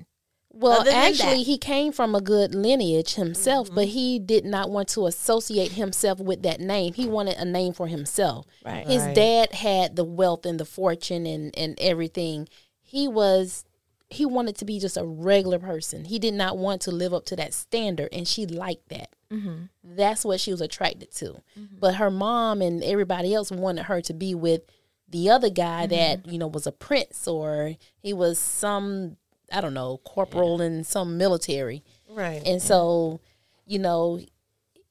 [0.50, 1.50] Well, Other actually, Mm-hmm.
[1.50, 6.18] he came from a good lineage himself, but he did not want to associate himself
[6.20, 6.94] with that name.
[6.94, 8.46] He wanted a name for himself.
[8.64, 8.86] Right.
[8.86, 9.14] His Right.
[9.14, 12.48] dad had the wealth and the fortune and, and everything.
[12.80, 13.64] He was
[14.10, 16.06] he wanted to be just a regular person.
[16.06, 19.10] He did not want to live up to that standard, and she liked that.
[19.30, 19.64] Mm-hmm.
[19.84, 21.42] That's what she was attracted to.
[21.78, 24.62] But her mom and everybody else wanted her to be with
[25.08, 25.94] the other guy Mm-hmm.
[25.94, 29.16] that you know was a prince or he was some
[29.52, 32.42] I don't know corporal in some military, right?
[32.46, 33.20] and so
[33.66, 34.20] you know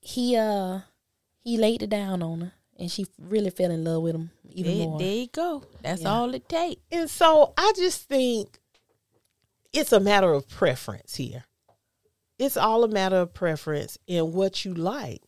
[0.02, 0.80] he uh
[1.44, 4.78] he laid it down on her, and she really fell in love with him even
[4.78, 5.00] There, more.
[5.00, 5.64] there you go.
[5.82, 6.10] That's Yeah.
[6.12, 6.82] all it takes.
[6.92, 8.60] And so I just think
[9.72, 11.44] it's a matter of preference here.
[12.40, 15.22] It's all a matter of preference and what you like.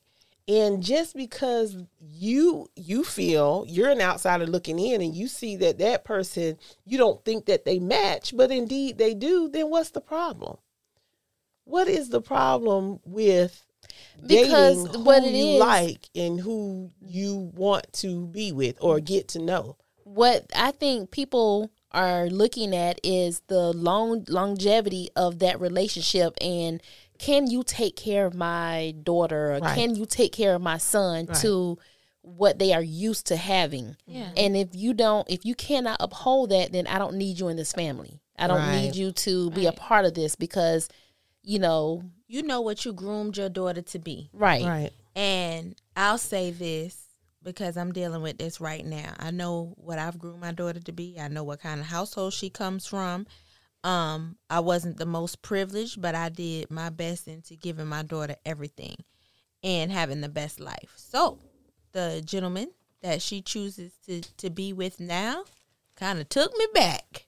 [0.49, 5.77] And just because you you feel you're an outsider looking in and you see that
[5.77, 10.01] that person you don't think that they match, but indeed they do, then what's the
[10.01, 10.57] problem?
[11.65, 13.63] What is the problem with
[14.25, 18.77] Because dating what who it you is- like and who you want to be with
[18.81, 19.77] or get to know?
[20.03, 26.81] what I think people are looking at is the long longevity of that relationship and
[27.19, 29.75] can you take care of my daughter or Right.
[29.75, 31.37] can you take care of my son Right.
[31.41, 31.77] to
[32.21, 34.31] what they are used to having Yeah.
[34.35, 37.55] and if you don't if you cannot uphold that then i don't need you in
[37.57, 38.81] this family i don't Right.
[38.83, 40.89] need you to be a part of this because
[41.43, 44.29] you know You know what you groomed your daughter to be.
[44.33, 44.93] right Right.
[45.15, 46.95] And I'll say this
[47.41, 49.13] because I'm dealing with this right now.
[49.17, 51.17] I know what I've groomed my daughter to be.
[51.19, 53.25] I know what kind of household she comes from.
[53.83, 58.35] Um, I wasn't the most privileged, but I did my best into giving my daughter
[58.45, 58.95] everything
[59.63, 60.93] and having the best life.
[60.95, 61.39] So,
[61.93, 65.43] the gentleman that she chooses to to be with now
[65.95, 67.27] kind of took me back.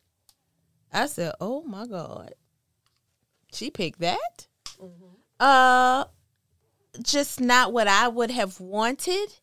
[0.91, 2.33] I said, "Oh my god."
[3.53, 4.47] She picked that?
[5.39, 6.05] Uh
[7.01, 9.35] just not what I would have wanted.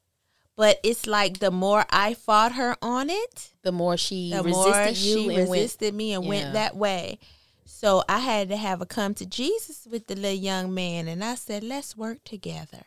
[0.59, 4.75] But it's like the more I fought her on it, the more she the resisted
[4.75, 6.29] more you she and went resisted me and Yeah.
[6.29, 7.21] went that way.
[7.65, 11.23] So I had to have a come to Jesus with the little young man, and
[11.23, 12.85] I said, "Let's work together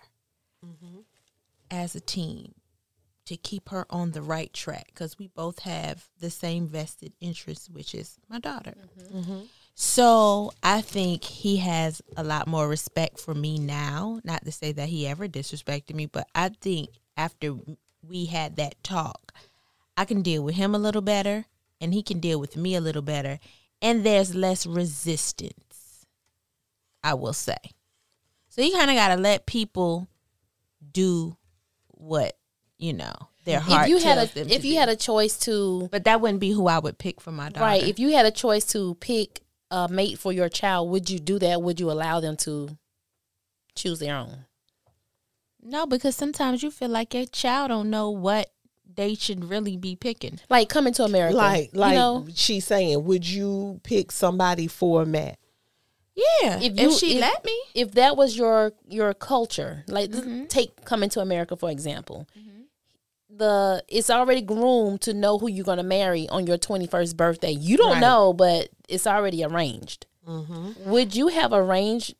[0.65, 0.99] mm-hmm.
[1.69, 2.55] as a team
[3.23, 7.69] to keep her on the right track because we both have the same vested interest,
[7.71, 9.17] which is my daughter." Mm-hmm.
[9.17, 9.39] Mm-hmm.
[9.75, 14.19] So I think he has a lot more respect for me now.
[14.25, 16.89] Not to say that he ever disrespected me, but I think
[17.21, 17.55] after
[18.01, 19.31] we had that talk,
[19.95, 21.45] I can deal with him a little better
[21.79, 23.39] and he can deal with me a little better.
[23.81, 26.05] And there's less resistance,
[27.03, 27.57] I will say.
[28.49, 30.07] So you kind of got to let people
[30.91, 31.37] do
[31.89, 32.37] what,
[32.77, 33.13] you know,
[33.45, 34.79] their heart if you had a them if you do.
[34.79, 37.65] had a choice to But that wouldn't be who I would pick for my daughter.
[37.65, 37.83] Right.
[37.83, 41.39] If you had a choice to pick a mate for your child, would you do
[41.39, 41.61] that?
[41.61, 42.77] Would you allow them to
[43.75, 44.45] choose their own?
[45.63, 48.49] No, because sometimes you feel like your child don't know what
[48.93, 50.39] they should really be picking.
[50.49, 51.35] Like coming to America.
[51.37, 55.37] Like, like you know, she's saying, would you pick somebody for Matt?
[56.15, 57.57] Yeah, If if, she if- let me.
[57.73, 60.45] if that was your your culture, like Mm-hmm.
[60.47, 62.27] take coming to America for example.
[63.29, 67.51] The it's already groomed to know who you're gonna marry on your 21st birthday.
[67.51, 67.99] You don't Right.
[68.01, 70.05] know, but it's already arranged.
[70.27, 70.89] Mm-hmm.
[70.91, 72.13] Would you have arranged?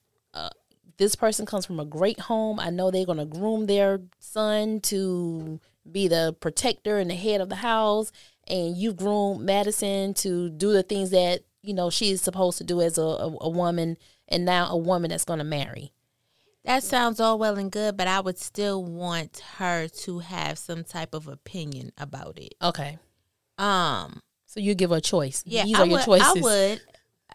[1.02, 2.60] This person comes from a great home.
[2.60, 5.60] I know they're gonna groom their son to
[5.92, 8.12] be the protector and the head of the house,
[8.48, 12.64] and you groomed Madison to do the things that you know she is supposed to
[12.64, 15.92] do as a, a, a woman, and now a woman that's gonna marry.
[16.66, 20.84] That sounds all well and good, but I would still want her to have some
[20.84, 22.54] type of opinion about it.
[22.62, 23.00] Okay.
[23.58, 25.42] Um, So you give her a choice.
[25.48, 26.28] yeah, These I are your would, choices.
[26.28, 26.82] I would.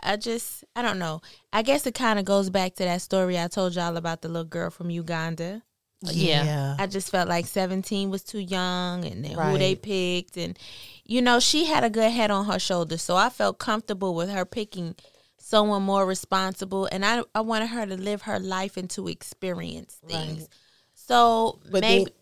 [0.03, 1.21] I just, I don't know.
[1.53, 4.29] I guess it kind of goes back to that story I told y'all about the
[4.29, 5.63] little girl from Uganda
[6.03, 6.45] yeah.
[6.45, 6.77] Yeah.
[6.79, 10.37] I just felt like 17 was too young and then who they picked.
[10.37, 10.59] And,
[11.05, 13.03] you know, she had a good head on her shoulders.
[13.03, 14.95] So I felt comfortable with her picking
[15.39, 16.89] someone more responsible.
[16.93, 20.41] And I, I wanted her to live her life and to experience things.
[20.41, 20.49] Right.
[20.95, 22.13] So But maybe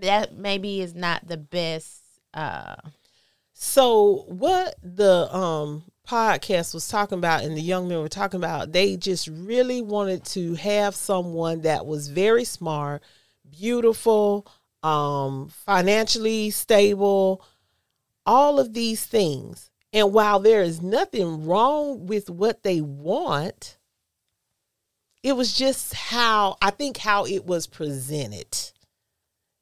[0.00, 2.02] that maybe is not the best.
[2.32, 2.76] Uh,
[3.52, 8.72] So what the um podcast was talking about and the young men were talking about,
[8.72, 13.02] they just really wanted to have someone that was very smart,
[13.50, 14.46] beautiful,
[14.82, 17.44] um, financially stable,
[18.24, 19.70] all of these things.
[19.92, 23.78] And while there is nothing wrong with what they want,
[25.22, 28.56] it was just how I think how it was presented.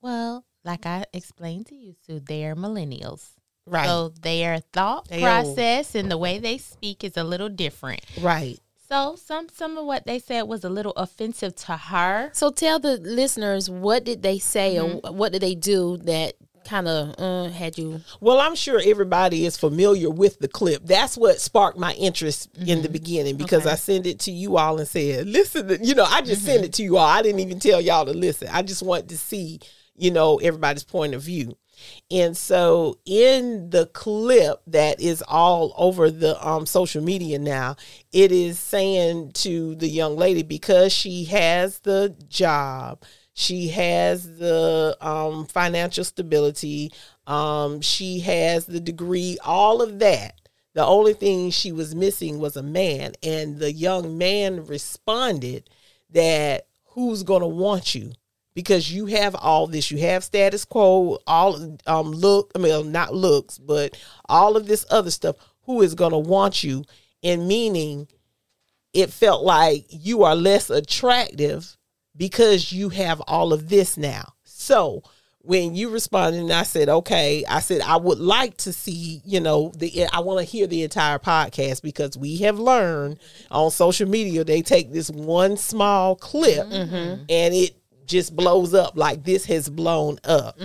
[0.00, 3.34] well, like I explained to you, Sue, they're millennials.
[3.66, 3.86] Right.
[3.86, 8.00] So their thought They process and the way they speak is a little different.
[8.20, 8.58] right.
[8.88, 12.30] So some some of what they said was a little offensive to her.
[12.32, 15.06] So tell the listeners what did they say Mm-hmm.
[15.08, 19.44] or what did they do that kind of uh, had you Well, I'm sure everybody
[19.44, 20.82] is familiar with the clip.
[20.84, 22.82] That's what sparked my interest in Mm-hmm.
[22.82, 26.20] the beginning because I sent it to you all and said, listen, you know, I
[26.20, 26.50] just Mm-hmm.
[26.52, 27.06] sent it to you all.
[27.08, 28.46] I didn't even tell y'all to listen.
[28.52, 29.58] I just wanted to see,
[29.96, 31.56] you know, everybody's point of view.
[32.10, 37.76] And so in the clip that is all over the um, social media now,
[38.12, 43.02] it is saying to the young lady because she has the job,
[43.34, 46.92] she has the um, financial stability,
[47.26, 50.40] um, she has the degree, all of that.
[50.74, 53.14] The only thing she was missing was a man.
[53.22, 55.70] And the young man responded
[56.10, 58.12] that who's going to want you?
[58.56, 63.14] Because you have all this, you have status quo, all um look, I mean not
[63.14, 63.96] looks, but
[64.30, 65.36] all of this other stuff.
[65.66, 66.84] Who is going to want you?
[67.22, 68.08] And meaning,
[68.94, 71.76] it felt like you are less attractive
[72.16, 74.32] because you have all of this now.
[74.44, 75.02] So
[75.40, 79.38] when you responded and I said, okay, I said, I would like to see, you
[79.38, 83.18] know, the, I want to hear the entire podcast because we have learned
[83.50, 86.66] on social media, they take this one small clip
[87.28, 90.58] and it just blows up like this has blown up.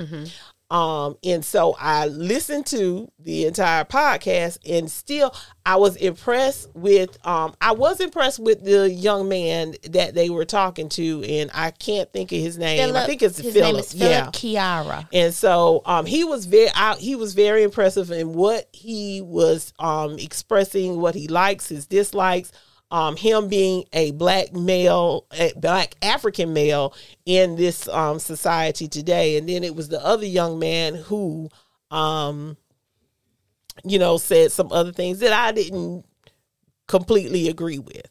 [0.69, 7.17] Um, and so I listened to the entire podcast and still I was impressed with
[7.27, 11.71] um I was impressed with the young man that they were talking to and I
[11.71, 12.95] can't think of his name.
[12.95, 13.67] I think it's his Philip.
[13.73, 14.27] name is Philip Yeah.
[14.27, 15.07] Kiara.
[15.11, 16.99] And so um, he was very out.
[16.99, 22.53] He was very impressive in what he was um, expressing, what he likes, his dislikes.
[22.91, 26.93] Um, him being a black male, a black African male
[27.25, 31.49] in this um, society today, and then it was the other young man who,
[31.89, 32.57] um,
[33.85, 36.05] you know, said some other things that I didn't
[36.87, 38.07] completely agree with.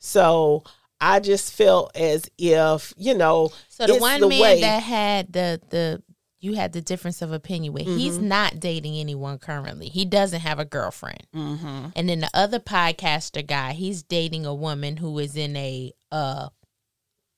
[0.00, 0.64] So
[1.00, 5.32] I just felt as if you know, So the one the man way- that had
[5.32, 6.02] the the
[6.40, 8.28] you had the difference of opinion with, he's Mm-hmm.
[8.28, 9.88] not dating anyone currently.
[9.88, 11.26] He doesn't have a girlfriend.
[11.34, 11.86] Mm-hmm.
[11.96, 16.48] And then the other podcaster guy, he's dating a woman who is in a uh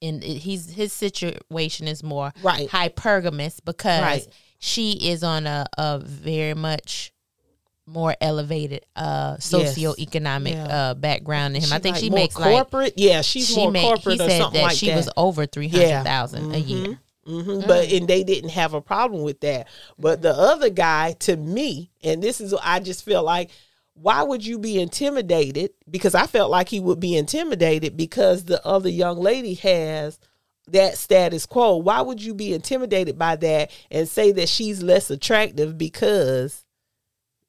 [0.03, 2.69] in he's his situation is more Right.
[2.69, 4.29] hypergamous because Right.
[4.59, 7.13] she is on a, a very much
[7.87, 10.65] more elevated uh socioeconomic Yeah.
[10.91, 11.73] uh background than him.
[11.73, 12.95] I think like she makes like corporate.
[12.97, 14.97] yeah, she's she more made corporate he said something that like she that.
[14.97, 16.99] was over three hundred thousand a year.
[17.25, 19.69] Hmm But and they didn't have a problem with that.
[19.99, 23.51] But the other guy, to me, and this is I just feel like,
[23.95, 25.73] why would you be intimidated?
[25.89, 30.19] Because I felt like he would be intimidated because the other young lady has
[30.69, 31.77] that status quo.
[31.77, 36.65] Why would you be intimidated by that and say that she's less attractive because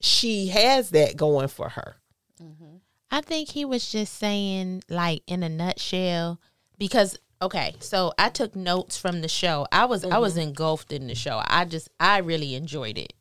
[0.01, 1.95] she has that going for her?
[2.41, 2.77] Mm-hmm.
[3.11, 6.39] I think he was just saying, like in a nutshell,
[6.77, 9.67] because okay, so I took notes from the show.
[9.71, 11.41] I was I was engulfed in the show.
[11.45, 13.13] I just I really enjoyed it,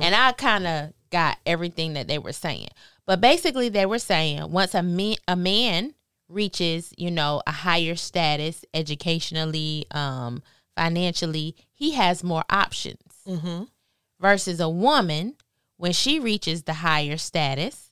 [0.00, 2.68] and I kind of got everything that they were saying.
[3.06, 5.94] But basically, they were saying once a man a man
[6.28, 10.42] reaches you know a higher status educationally, um,
[10.76, 13.64] financially, he has more options Mm-hmm.
[14.20, 15.34] versus a woman
[15.78, 17.90] when she reaches the higher status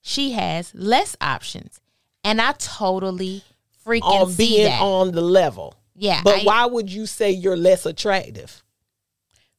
[0.00, 1.80] she has less options.
[2.22, 3.42] And I totally
[3.88, 5.74] freaking On being on the level.
[5.96, 6.20] yeah.
[6.22, 8.62] But I- why would you say you're less attractive?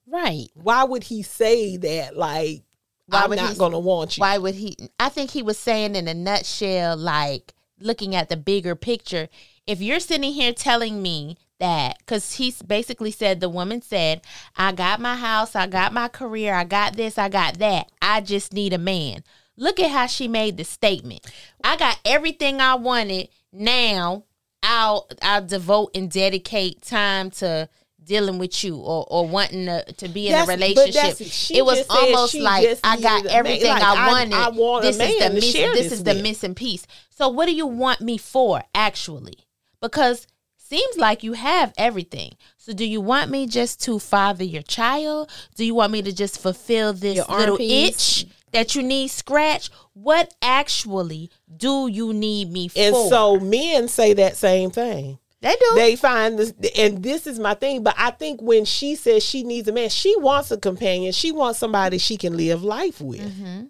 [0.07, 2.15] right Why would he say that?
[2.17, 2.63] Like,
[3.07, 4.21] Why I'm would not he- going to want you.
[4.21, 4.75] Why would he?
[4.99, 9.29] I think he was saying in a nutshell, like looking at the bigger picture.
[9.67, 14.21] If you're sitting here telling me that, because he's basically said, the woman said,
[14.57, 17.91] I got my house, I got my career, I got this, I got that.
[18.01, 19.23] I just need a man.
[19.57, 21.29] Look at how she made the statement.
[21.63, 23.27] I got everything I wanted.
[23.51, 24.25] Now
[24.63, 27.69] I'll I'll devote and dedicate time to
[28.03, 31.57] dealing with you or, or wanting to, to be in That's- a but relationship.
[31.57, 34.33] It was almost like I got a everything Like, I I- wanted.
[34.33, 36.85] I want this is the miss, this this is the missing piece.
[37.09, 39.45] So what do you want me for actually?
[39.81, 40.27] Because
[40.57, 42.33] seems like you have everything.
[42.57, 45.29] So do you want me just to father your child?
[45.55, 49.69] Do you want me to just fulfill this Your little itch that you need scratch?
[49.93, 53.01] What actually do you need me And for?
[53.01, 55.19] And so men say that same thing.
[55.41, 55.71] they do.
[55.75, 57.83] They find this, and this is my thing.
[57.83, 61.11] But I think when she says she needs a man, she wants a companion.
[61.11, 63.21] She wants somebody she can live life with.
[63.21, 63.65] Mm-hmm.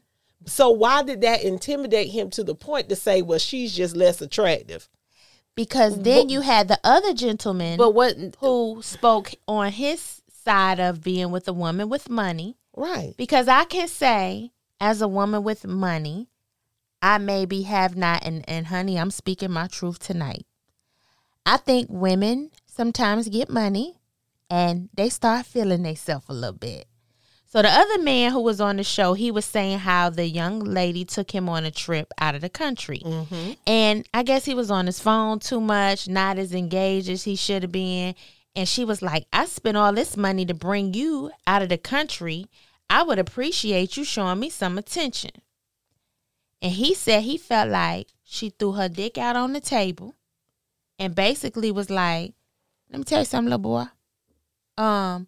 [0.46, 4.22] So why did that intimidate him to the point to say, "Well, she's just less
[4.22, 4.88] attractive"?
[5.56, 8.16] because then you had the other gentleman But what?
[8.40, 12.56] who spoke on his side of being with a woman with money.
[12.78, 13.14] Right.
[13.18, 16.30] Because I can say, as a woman with money,
[17.02, 20.46] I maybe have not, and, and honey, I'm speaking my truth tonight.
[21.46, 24.00] I think women sometimes get money
[24.50, 26.88] and they start feeling themselves a little bit.
[27.52, 30.60] So the other man who was on the show, he was saying how the young
[30.60, 33.02] lady took him on a trip out of the country.
[33.04, 33.54] Mm-hmm.
[33.66, 37.36] And I guess he was on his phone too much, not as engaged as he
[37.36, 38.14] should have been.
[38.56, 41.80] And she was like, I spent all this money to bring you out of the
[41.80, 42.46] country.
[42.90, 45.32] I would appreciate you showing me some attention.
[46.62, 50.16] And he said he felt like she threw her dick out on the table
[50.98, 52.34] and basically was like,
[52.90, 53.86] Let me tell you something, little boy.
[54.78, 55.28] Um,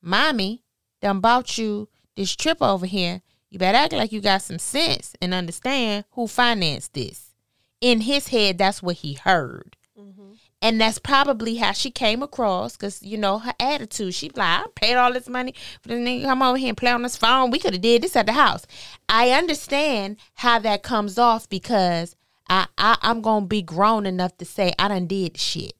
[0.00, 0.64] mommy
[1.00, 3.22] done bought you this trip over here.
[3.50, 7.34] You better act like you got some sense and understand who financed this.
[7.80, 9.76] In his head, that's what he heard.
[10.62, 14.14] And that's probably how she came across because, you know, her attitude.
[14.14, 16.92] She like, I paid all this money for this nigga come over here and play
[16.92, 17.50] on this phone.
[17.50, 18.64] We could have did this at the house.
[19.08, 22.14] I understand how that comes off because
[22.48, 25.72] I, I, I'm going to be grown enough to say I done did shit.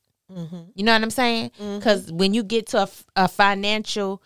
[0.75, 1.53] You know what I'm saying?
[1.79, 4.23] Because when you get to a financial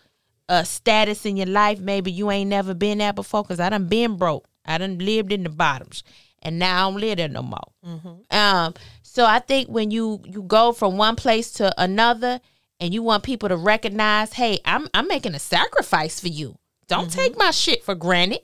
[0.49, 3.43] uh, status in your life, maybe you ain't never been there before.
[3.43, 4.47] Because I done been broke.
[4.65, 6.03] I done lived in the bottoms,
[6.41, 7.59] and now I don't live there no more.
[8.31, 8.73] Um,
[9.17, 12.39] so I think when you you go from one place to another,
[12.79, 16.55] and you want people to recognize, hey, I'm I'm making a sacrifice for you.
[16.87, 17.19] Don't mm-hmm.
[17.19, 18.41] take my shit for granted.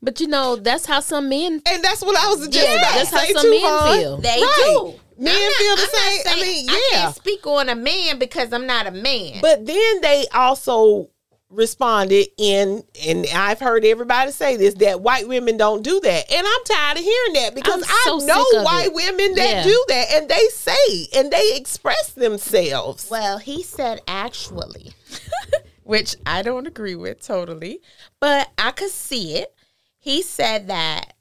[0.00, 1.60] But you know, that's how some men.
[1.66, 3.98] And that's what I was just Yeah, about that's to how say some men Von.
[3.98, 4.16] feel.
[4.16, 4.62] They Right.
[4.64, 4.94] do.
[5.18, 6.20] Men not- feel the I'm not same.
[6.20, 7.00] I saying- mean, I yeah.
[7.02, 9.40] can't speak on a man because I'm not a man.
[9.42, 11.10] But then they also
[11.48, 16.32] responded in and I've heard everybody say this that white women don't do that.
[16.32, 18.94] And I'm tired of hearing that because I'm I know white it.
[18.94, 19.62] women that Yeah.
[19.62, 23.08] do that and they say and they express themselves.
[23.10, 24.92] Well, he said actually,
[25.84, 27.80] which I don't agree with totally,
[28.20, 29.54] but I could see it.
[29.98, 31.14] He said that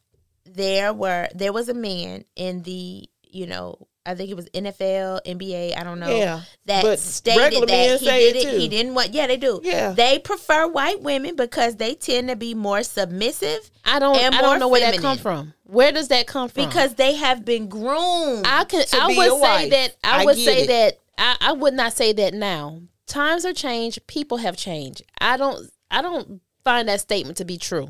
[0.46, 5.22] there were there was a man in the you know I think it was NFL,
[5.26, 6.16] NBA, I don't know.
[6.16, 8.60] Yeah, that but stated that he did it.
[8.60, 9.14] He didn't want.
[9.14, 9.62] Yeah, they do.
[9.64, 9.92] Yeah.
[9.92, 14.18] they prefer white women because they tend to be more submissive I don't.
[14.18, 15.02] I don't know where that feminine.
[15.02, 15.54] come from.
[15.64, 16.66] Where does that come from?
[16.66, 18.46] because they have been groomed.
[18.48, 18.84] I can.
[18.94, 19.96] I would say that.
[20.04, 20.68] I, I would say it.
[20.68, 21.00] that.
[21.18, 22.82] I, I would not say that now.
[23.08, 24.06] Times are changed.
[24.08, 25.04] People have changed.
[25.22, 25.70] I don't.
[25.92, 27.90] I don't find that statement to be true.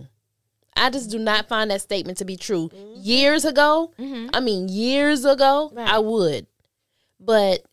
[0.76, 2.70] I just do not find that statement to be true.
[2.96, 3.92] Years ago,
[4.34, 6.48] I mean years ago, I would,
[7.20, 7.64] but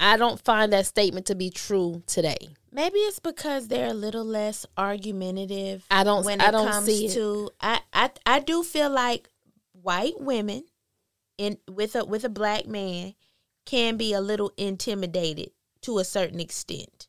[0.00, 2.48] I don't find that statement to be true today.
[2.70, 5.84] Maybe it's because they're a little less argumentative.
[5.90, 7.12] I don't- When I it don't comes see it.
[7.14, 9.28] to, I, I, I do feel like
[9.82, 10.64] white women
[11.38, 13.14] in with a with a black man
[13.66, 15.50] can be a little intimidated
[15.82, 17.06] to a certain extent.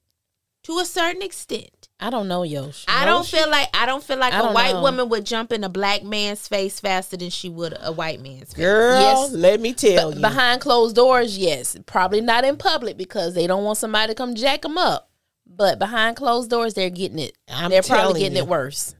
[0.63, 2.85] To a certain extent, I don't know, Yosh.
[2.87, 4.81] I don't feel like I don't feel like I a don't white know.
[4.81, 8.53] woman would jump in a black man's face faster than she would a white man's
[8.53, 8.63] face.
[8.63, 9.31] Girl, Yes.
[9.33, 10.21] let me tell you.
[10.21, 11.75] Behind closed doors, yes.
[11.85, 15.09] Probably not in public because they don't want somebody to come jack them up.
[15.45, 17.35] But behind closed doors, they're getting it.
[17.49, 18.43] I'm they're probably getting you.
[18.43, 18.95] it worse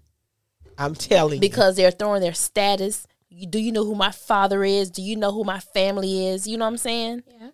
[0.78, 1.40] I'm telling you.
[1.42, 3.06] because they're throwing their status.
[3.50, 4.90] Do you know who my father is?
[4.90, 6.48] Do you know who my family is?
[6.48, 7.24] You know what I'm saying?
[7.28, 7.50] Yeah,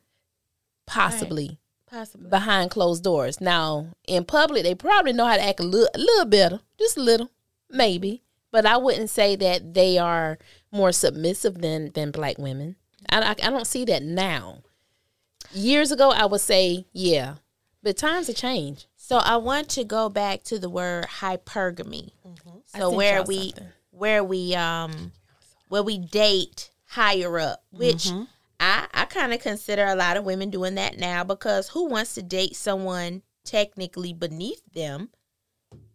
[0.87, 1.59] Possibly
[1.89, 2.29] possibly.
[2.29, 3.39] behind closed doors.
[3.41, 6.97] Now, in public, they probably know how to act a little, a little better, just
[6.97, 7.29] a little,
[7.69, 8.21] maybe.
[8.51, 10.37] But I wouldn't say that they are
[10.71, 12.77] more submissive than than black women.
[13.09, 14.59] I, I, I don't see that now.
[15.51, 17.35] Years ago, I would say yeah,
[17.83, 18.85] but times have changed.
[18.95, 22.11] So I want to go back to the word hypergamy.
[22.73, 23.67] I So where we something.
[23.91, 25.11] where we um
[25.67, 28.09] where we date higher up, which
[28.59, 32.13] I I kind of consider a lot of women doing that now because who wants
[32.15, 35.09] to date someone technically beneath them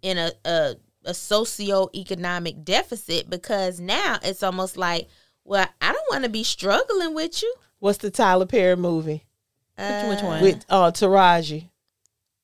[0.03, 5.09] in a a, a socioeconomic deficit because now it's almost like
[5.45, 7.55] well I don't want to be struggling with you.
[7.79, 9.27] What's the Tyler Perry movie
[9.79, 10.43] Which- which one?
[10.43, 11.69] with uh Taraji?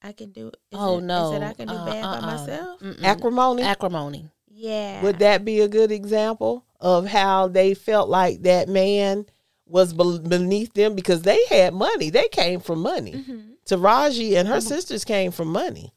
[0.03, 0.49] I can do.
[0.49, 2.21] Is oh it, no, Is it I can do Uh, bad by uh-uh.
[2.21, 2.81] myself?
[2.81, 3.03] Mm-mm.
[3.03, 3.63] Acrimony.
[3.65, 4.31] Acrimony.
[4.49, 5.03] Yeah.
[5.03, 9.27] Would that be a good example of how they felt like that man
[9.69, 12.11] was beneath them because they had money?
[12.11, 13.13] They came from money.
[13.13, 13.39] Mm-hmm.
[13.67, 15.93] Taraji and her sisters came from money.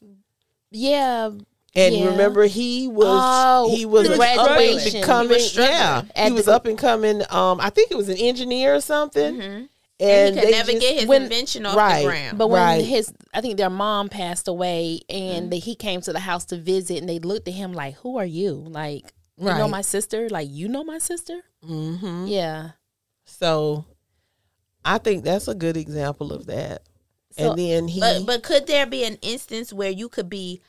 [0.70, 1.30] Yeah,
[1.76, 2.06] And Yeah.
[2.06, 4.96] remember, he was Oh, he was the up and graduation.
[4.96, 5.28] He coming.
[5.28, 7.22] was yeah, at he was the- up and coming.
[7.30, 9.36] Um, I think it was an engineer or something.
[9.36, 9.40] Mhm.
[9.40, 9.68] And,
[10.00, 12.02] And he could they never just- get his when- invention off right.
[12.02, 12.38] the ground.
[12.38, 12.84] But when Right.
[12.84, 15.22] his, I think their mom passed away, Mm-hmm.
[15.44, 18.18] and he came to the house to visit, and they looked at him like, "Who
[18.18, 18.64] are you?
[18.68, 20.28] Like, you know my sister?
[20.28, 21.42] Like, you know my sister?
[21.64, 22.28] Mhm.
[22.28, 22.70] Yeah."
[23.30, 23.84] So,
[24.84, 26.82] I think that's a good example of that.
[27.32, 30.60] So- and then he, But but could there be an instance where you could be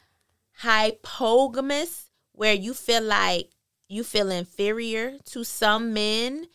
[0.61, 3.49] hypogamous, where you feel like
[3.87, 6.47] you feel inferior to some men,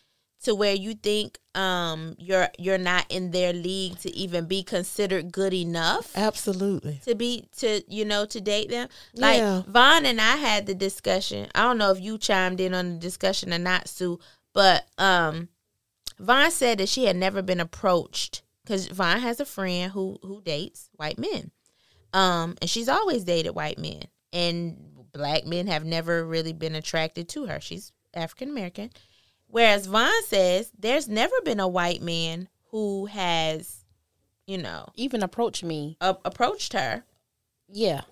[0.43, 5.33] to where you think um you're you're not in their league to even be considered
[5.33, 7.01] good enough absolutely.
[7.05, 8.89] to be to you know to date them.
[9.15, 9.63] Like Yeah.
[9.67, 11.49] Von and I had the discussion.
[11.55, 14.21] I don't know if you chimed in on the discussion or not, Sue,
[14.53, 15.49] but um
[16.19, 20.41] Von said that she had never been approached because Von has a friend who who
[20.43, 21.51] dates white men,
[22.13, 24.03] um, and she's always dated white men,
[24.33, 24.77] and
[25.13, 27.61] black men have never really been attracted to her.
[27.61, 28.91] She's African American,
[29.47, 33.85] whereas Von says there's never been a white man who has,
[34.47, 35.97] you know, Even approached me.
[36.01, 37.05] approached her.
[37.69, 38.03] Yeah,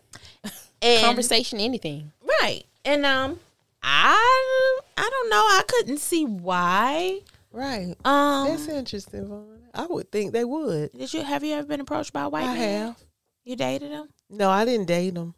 [0.82, 2.12] And conversation, anything.
[2.40, 2.64] Right.
[2.84, 3.40] And um
[3.82, 5.36] I I don't know.
[5.36, 7.20] I couldn't see why.
[7.54, 7.94] Right.
[8.04, 9.28] Um That's interesting.
[9.28, 9.60] Von.
[9.72, 10.92] I would think they would.
[10.92, 12.56] did you have you ever been approached by a white man?
[12.56, 12.86] I man?
[12.86, 12.96] have.
[13.44, 14.08] You dated him?
[14.28, 15.34] No, I didn't date him.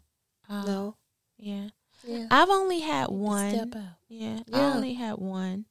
[0.49, 0.95] Oh, No.
[1.37, 1.69] Yeah.
[2.03, 2.27] Yeah.
[2.31, 3.51] I've only had one.
[3.51, 3.83] Step out.
[4.07, 5.65] Yeah, I only had one.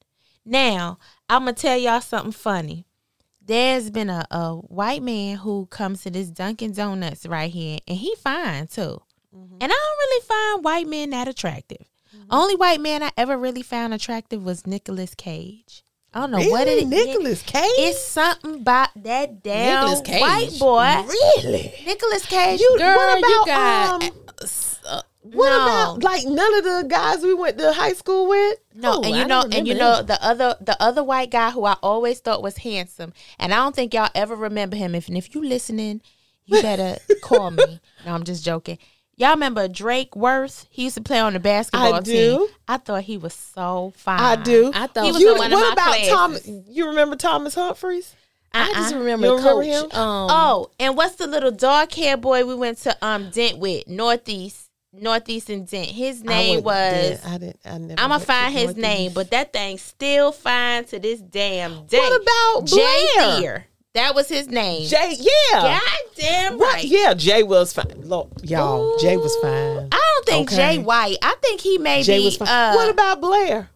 [0.45, 2.87] Now, I'm gonna tell y'all something funny.
[3.41, 7.97] There's been a, a white man who comes to this Dunkin' Donuts right here, and
[7.97, 9.03] he fine too.
[9.35, 9.57] Mm-hmm.
[9.61, 11.89] And I don't really find white men that attractive.
[12.29, 15.85] Only white man I ever really found attractive was Nicolas Cage.
[16.17, 16.87] I don't know what it is.
[16.87, 17.63] Nicolas Cage.
[17.77, 21.05] It's something about that damn white boy.
[21.07, 21.75] really.
[21.85, 22.59] Nicolas Cage.
[22.59, 24.11] You, Girl, what about you got um,
[24.89, 25.63] uh, what No.
[25.63, 28.59] about like none of the guys we went to high school with?
[28.75, 31.31] No, Oh, and I you know, and you remember know the other the other white
[31.31, 34.95] guy who I always thought was handsome, and I don't think y'all ever remember him.
[34.95, 36.01] If and if you listening,
[36.47, 37.79] you better call me.
[38.07, 38.79] No, I'm just joking.
[39.19, 40.67] Y'all remember Drake Worth?
[40.69, 42.37] He used to play on the basketball I team.
[42.39, 42.49] do.
[42.69, 44.21] I thought he was so fine.
[44.21, 44.71] I do.
[44.75, 46.09] I thought He was you, in one of what my about classes.
[46.11, 46.49] Thomas?
[46.69, 48.15] You remember Thomas Humphreys?
[48.53, 48.99] I just Uh-uh.
[49.01, 49.67] remember You remember coach.
[49.93, 49.99] him?
[49.99, 53.89] Um, Oh, and what's the little dark hair boy we went to um Dent with?
[53.89, 55.89] Northeast, Northeast and Dent.
[55.89, 57.27] His name wouldn't- was.
[57.27, 57.61] I didn't.
[57.65, 57.93] I never.
[57.93, 58.83] I'm gonna went to find his Northeast.
[58.83, 61.99] name, but that thing's still fine to this damn day.
[61.99, 63.37] What about Jay Blair?
[63.41, 63.67] Thier?
[63.97, 64.87] That was his name.
[64.87, 65.33] Jay, yeah.
[65.53, 65.81] God
[66.17, 66.75] damn What?
[66.75, 66.85] right.
[66.85, 68.03] Yeah, Jay was fine.
[68.05, 69.89] Look, y'all, Jay was fine.
[69.91, 70.77] I don't think Okay.
[70.77, 71.17] Jay White.
[71.23, 72.25] I think he may Jay be.
[72.27, 72.49] was fine.
[72.49, 73.71] Uh, what about Blair?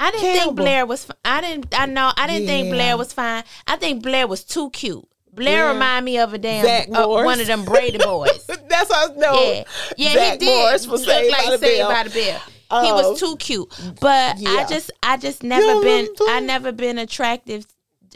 [0.00, 1.06] I didn't think Blair was.
[1.24, 1.78] I didn't.
[1.78, 2.12] I know.
[2.16, 3.44] I didn't think Blair was fine.
[3.66, 5.06] I think Blair was too cute.
[5.32, 5.72] Blair Blair.
[5.72, 8.44] remind me of a damn uh, one of them Brady boys.
[8.68, 9.40] That's how I know.
[9.40, 9.64] Yeah,
[9.96, 10.58] yeah, Zach he did.
[10.58, 11.88] Morris was Saved like by the Saved Bell.
[11.90, 12.38] by the Bell.
[12.82, 13.10] he Oh.
[13.10, 13.68] was too cute,
[14.00, 16.08] but I just, I just never been.
[16.28, 17.64] I never been attractive,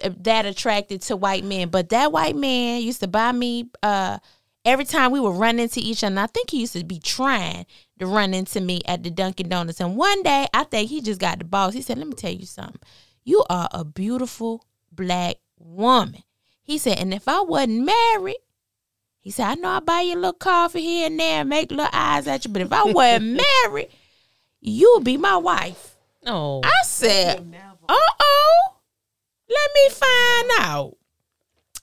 [0.05, 1.68] that attracted to white men.
[1.68, 4.18] But that white man used to buy me uh
[4.64, 6.12] every time we would run into each other.
[6.12, 7.66] And I think he used to be trying
[7.99, 9.80] to run into me at the Dunkin' Donuts.
[9.80, 11.74] And one day, I think he just got the balls.
[11.74, 12.80] He said, "Let me tell you something.
[13.24, 16.22] You are a beautiful black woman."
[16.62, 18.36] He said, "And if I wasn't married."
[19.20, 21.72] He said, I know I buy you a little coffee here and there and make
[21.72, 23.88] little eyes at you, but if I wasn't married,
[24.61, 25.97] you would be my wife.
[26.24, 27.40] Oh, I said,
[27.88, 28.76] uh oh,
[29.49, 30.97] let me find out.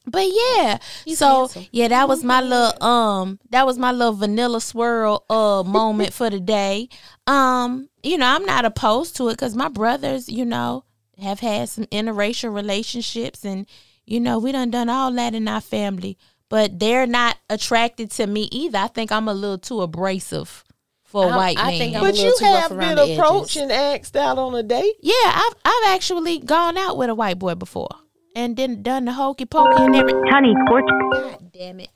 [0.05, 1.65] But yeah, He's so handsome.
[1.71, 6.29] yeah, that was my little um, that was my little vanilla swirl uh moment for
[6.29, 6.89] the day.
[7.25, 10.83] Um, you know, I'm not opposed to it because my brothers, you know,
[11.21, 13.65] have had some interracial relationships, and
[14.05, 16.17] you know, we done done all that in our family.
[16.49, 18.77] But they're not attracted to me either.
[18.79, 20.65] I think I'm a little too abrasive
[21.13, 21.77] for a I- white I man.
[21.79, 24.95] think I'm But little you too have been approached and asked out on a date.
[25.01, 27.89] Yeah, I've I've actually gone out with a white boy before
[28.35, 30.23] and then done the hokey pokey and everything.
[30.29, 30.91] Honey, sports.
[31.13, 31.89] God damn it.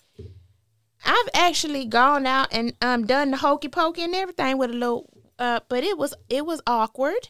[1.03, 5.09] I've actually gone out and um done the hokey pokey and everything with a little
[5.39, 7.29] uh but it was it was awkward.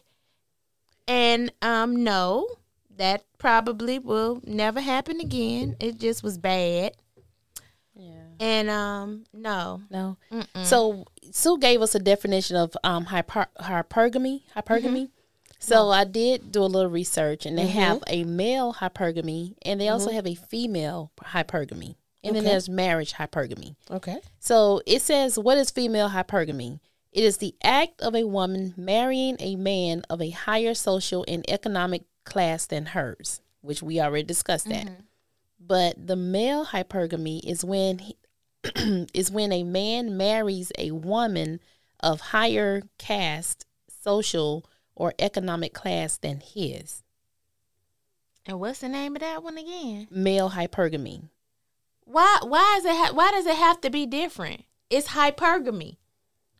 [1.06, 2.46] And um no,
[2.96, 5.76] that probably will never happen again.
[5.80, 6.92] It just was bad.
[8.40, 9.82] And um no.
[9.90, 10.16] No.
[10.32, 10.64] Mm-mm.
[10.64, 14.42] So Sue gave us a definition of um hyper hypergamy.
[14.56, 15.10] Hypergamy.
[15.60, 19.88] So I did do a little research, and they have a male hypergamy, and they
[19.88, 23.74] also have a female hypergamy, and then there's marriage hypergamy.
[23.90, 24.20] Okay.
[24.38, 26.78] So it says, what is female hypergamy?
[27.10, 31.44] It is the act of a woman marrying a man of a higher social and
[31.50, 34.88] economic class than hers, which we already discussed that.
[35.58, 38.16] But the male hypergamy is when he,
[39.14, 41.60] is when a man marries a woman
[42.00, 47.02] of higher caste, social, or economic class than his.
[48.46, 50.08] And what's the name of that one again?
[50.10, 51.28] Male hypergamy.
[52.04, 52.38] Why?
[52.42, 52.96] Why is it?
[52.96, 54.64] Ha- why does it have to be different?
[54.88, 55.98] It's hypergamy.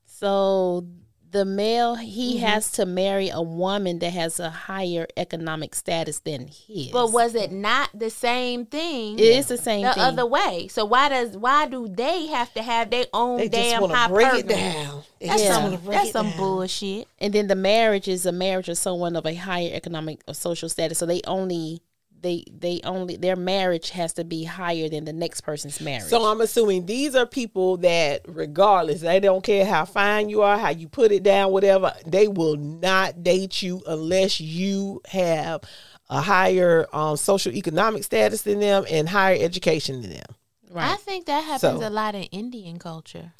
[0.05, 0.87] So
[1.31, 2.47] the male he Mm-hmm.
[2.47, 6.89] has to marry a woman that has a higher economic status than his.
[6.91, 9.19] But was it not the same thing?
[9.19, 10.03] it is the same the thing.
[10.03, 10.69] other way.
[10.69, 14.09] So why does why do they have to have their own They damn want to
[14.09, 15.03] break it down.
[15.21, 15.53] They That's Yeah.
[15.53, 16.37] some break that's it some down.
[16.39, 17.09] bullshit.
[17.19, 20.69] and then the marriage is a marriage of someone of a higher economic or social
[20.69, 20.99] status.
[20.99, 21.83] So they only
[22.21, 26.09] they they only their marriage has to be higher than the next person's marriage.
[26.09, 30.59] So I'm assuming these are people that, regardless, they don't care how fine you are,
[30.59, 35.63] how you put it down, whatever, they will not date you unless you have
[36.11, 40.35] a higher um, social economic status than them and higher education than them.
[40.71, 40.93] Right.
[40.93, 43.33] I think that happens So- a lot in Indian culture.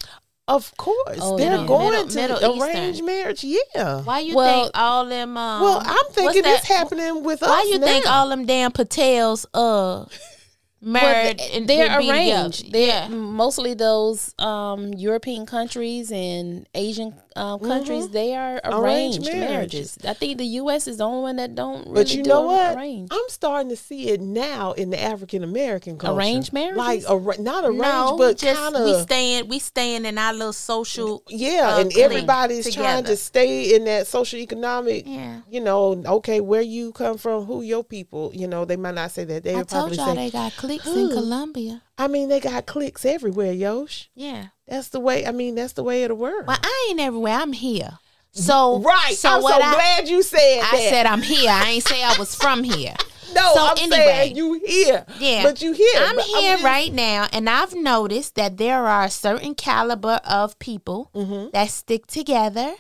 [0.49, 1.67] Of course, Oh, they're yeah.
[1.67, 2.17] going Middle- to
[2.49, 3.45] Middle arranged marriage.
[3.45, 4.01] Yeah.
[4.01, 5.37] Why you Well- think all them?
[5.37, 7.49] Um, well, I'm thinking it's happening with us.
[7.51, 10.07] Why you think all them damn Patels uh
[10.81, 12.73] married Well, and they're would be arranged.
[12.73, 13.09] They're Yeah.
[13.09, 18.09] mostly those um, European countries and Asian um, countries.
[18.11, 18.75] They are Mm-hmm.
[18.85, 19.51] Arranged arranged, marriages.
[19.51, 19.99] marriages.
[20.05, 20.89] I think the U.S.
[20.89, 21.83] is the only one that don't.
[21.83, 22.77] Really But you do know what?
[22.77, 23.13] Arranged.
[23.13, 26.19] I'm starting to see it now in the African American culture.
[26.19, 26.77] Arranged marriages?
[26.79, 30.53] like arra- not arranged, no, but kind we of staying we staying in our little
[30.53, 31.23] social.
[31.29, 31.75] yeah.
[31.77, 35.05] uh, and everybody's trying to stay in that social economic.
[35.07, 35.41] Yeah.
[35.51, 38.33] You know, okay, where you come from, who your people.
[38.35, 39.45] You know, they might not say that.
[39.45, 40.25] They I would told probably y'all say.
[40.27, 41.83] they got cliques in Columbia.
[41.99, 44.09] I mean, they got clicks everywhere, Yosh.
[44.15, 44.49] Yeah.
[44.69, 45.27] That's the way.
[45.27, 46.47] I mean, that's the way of the world.
[46.47, 47.35] Well, I ain't everywhere.
[47.35, 47.99] I'm here.
[48.33, 49.15] So right.
[49.17, 50.89] So I'm what so I, glad you said I that.
[50.91, 51.51] said I'm here.
[51.51, 52.95] I ain't say I was from here.
[53.35, 53.97] no, so I'm anyway.
[53.97, 55.05] saying you here.
[55.19, 55.43] Yeah.
[55.43, 55.89] But you here.
[55.97, 60.59] I'm here just- right now, and I've noticed that there are a certain caliber of
[60.61, 61.51] people Mm-hmm.
[61.53, 62.75] that stick together,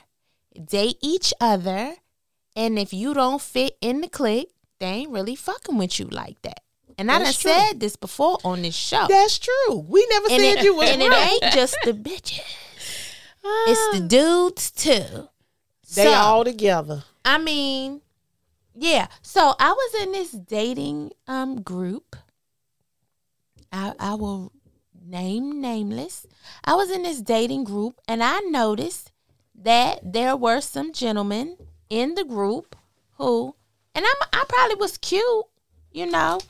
[0.64, 1.94] date each other,
[2.54, 6.40] and if you don't fit in the clique, they ain't really fucking with you like
[6.42, 6.60] that.
[6.98, 7.52] And I done true.
[7.52, 9.06] said this before on this show.
[9.08, 9.78] That's true.
[9.88, 12.42] We never and said it, you was and it ain't just the bitches.
[13.66, 15.28] It's the dudes too.
[15.94, 17.04] They So, all together.
[17.24, 18.02] I mean,
[18.74, 19.06] yeah.
[19.22, 22.16] So I was in this dating um group.
[23.72, 24.52] I I will
[25.00, 26.26] name nameless.
[26.64, 29.12] I was in this dating group and I noticed
[29.54, 31.56] that there were some gentlemen
[31.88, 32.76] in the group
[33.16, 33.54] who
[33.94, 35.46] and I'm I probably was cute,
[35.92, 36.40] you know,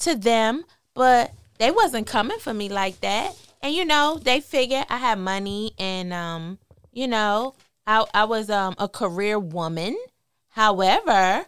[0.00, 3.34] to them, but they wasn't coming for me like that.
[3.62, 6.58] And you know, they figured I had money and um,
[6.92, 7.54] you know,
[7.86, 9.96] I I was um a career woman.
[10.48, 11.46] However,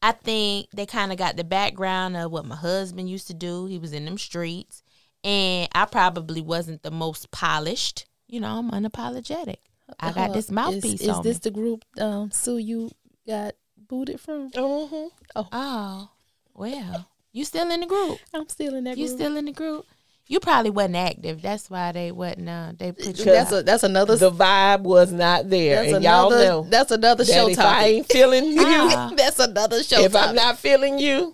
[0.00, 3.66] I think they kind of got the background of what my husband used to do.
[3.66, 4.82] He was in them streets,
[5.24, 8.06] and I probably wasn't the most polished.
[8.28, 9.56] You know, I'm unapologetic.
[9.98, 11.40] I got Uh, this mouthpiece Is, is on this me.
[11.44, 12.90] the group um, Sue you
[13.26, 14.50] got booted from?
[14.50, 15.06] Mm-hmm.
[15.50, 16.10] Oh,
[16.54, 17.08] well,
[17.38, 18.18] you still in the group?
[18.34, 18.98] I'm still in that group.
[18.98, 19.18] You group.
[19.18, 19.86] still in the group?
[20.26, 21.40] You probably wasn't active.
[21.40, 22.48] That's why they wasn't.
[22.50, 23.24] Uh, they put you.
[23.24, 23.60] that's out.
[23.60, 27.24] a that's another The vibe was not there, that's and y'all another know that's another
[27.24, 29.12] that show if I ain't feeling you, Ah.
[29.16, 31.32] that's another show if I'm not feeling you,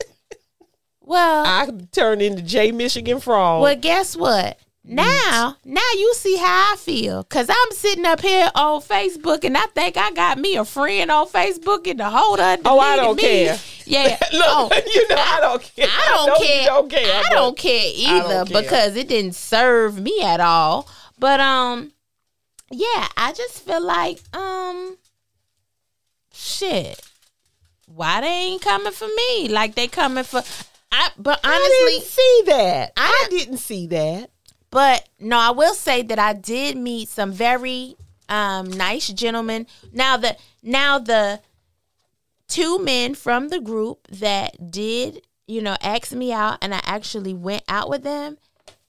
[1.00, 3.62] well, I turn into J Michigan Frog.
[3.62, 4.58] Well, guess what?
[4.86, 7.24] Now, now you see how I feel.
[7.24, 11.10] Cause I'm sitting up here on Facebook and I think I got me a friend
[11.10, 12.58] on Facebook and the holder.
[12.66, 13.22] Oh, I don't me.
[13.22, 13.58] care.
[13.86, 14.18] Yeah.
[14.32, 15.86] Look, oh, you know I don't care.
[15.88, 16.66] I don't know care.
[16.66, 17.22] Don't care.
[17.24, 18.62] I don't care either don't care.
[18.62, 20.86] because it didn't serve me at all.
[21.18, 21.92] But um,
[22.70, 24.98] yeah, I just feel like um,
[26.30, 27.00] shit.
[27.86, 29.48] Why they ain't coming for me?
[29.48, 30.42] Like they coming for.
[30.92, 31.08] I.
[31.16, 32.92] But I honestly, didn't see that.
[32.98, 34.30] I I didn't see that.
[34.74, 37.94] But no, I will say that I did meet some very
[38.28, 39.68] um, nice gentlemen.
[39.92, 41.40] Now the now the
[42.48, 47.34] two men from the group that did you know ask me out, and I actually
[47.34, 48.36] went out with them.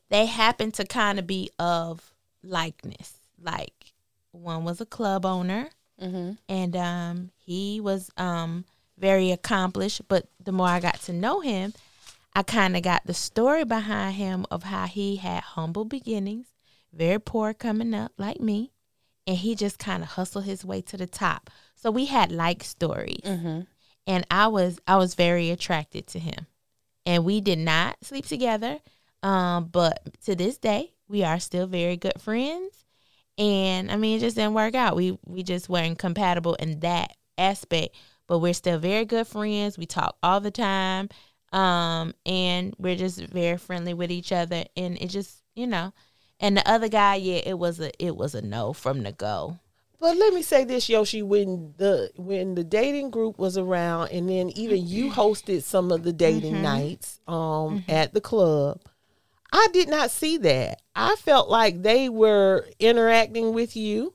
[0.09, 3.19] They happened to kind of be of likeness.
[3.39, 3.93] Like
[4.31, 5.69] one was a club owner,
[6.49, 8.65] and um, he was um,
[8.97, 10.01] very accomplished.
[10.07, 11.75] But the more I got to know him,
[12.35, 16.47] I kind of got the story behind him of how he had humble beginnings,
[16.93, 18.73] very poor coming up like me,
[19.25, 21.49] and he just kind of hustled his way to the top.
[21.75, 23.21] So we had like stories,
[24.05, 26.47] and I was I was very attracted to him,
[27.05, 28.79] and we did not sleep together.
[29.23, 32.85] Um, but to this day, we are still very good friends.
[33.37, 34.95] And I mean, it just didn't work out.
[34.95, 37.95] We we just weren't compatible in that aspect,
[38.27, 39.77] but we're still very good friends.
[39.77, 41.09] We talk all the time,
[41.55, 44.65] um, and we're just very friendly with each other.
[44.75, 45.93] And it just, you know,
[46.39, 49.57] and the other guy, yeah, it was a it was a no from the go.
[49.97, 54.29] But let me say this, Yoshie, when the when the dating group was around, and
[54.29, 58.81] then even you hosted some of the dating nights um at the club,
[59.53, 60.81] I did not see that.
[60.93, 64.13] I felt like they were interacting with you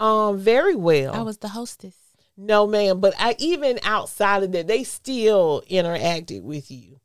[0.00, 1.14] um very well.
[1.14, 1.94] I was the hostess.
[2.42, 7.00] No, ma'am, but I even outside of that, they still interacted with you.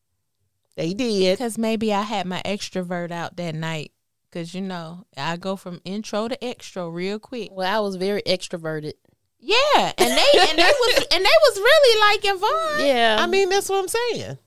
[0.78, 1.38] They did.
[1.38, 3.92] Because maybe I had my extrovert out that night.
[4.30, 7.50] Because, you know, I go from intro to extra real quick.
[7.52, 8.94] Well, I was very extroverted.
[9.40, 9.92] Yeah.
[9.98, 12.86] And they and they was and they was really liking Von.
[12.86, 13.18] Yeah.
[13.20, 14.38] I mean, that's what I'm saying.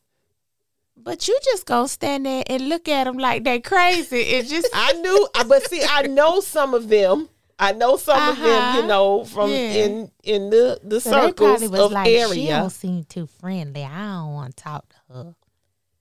[0.96, 4.20] But you just gonna stand there and look at them like they crazy.
[4.20, 7.28] It just I knew, but see, I know some of them.
[7.58, 8.78] I know some of them, Uh-huh.
[8.80, 9.56] you know, from Yeah.
[9.56, 12.60] in in the the so circles of like, she area.
[12.60, 13.82] don't seem too friendly.
[13.84, 15.34] I don't want to talk to her.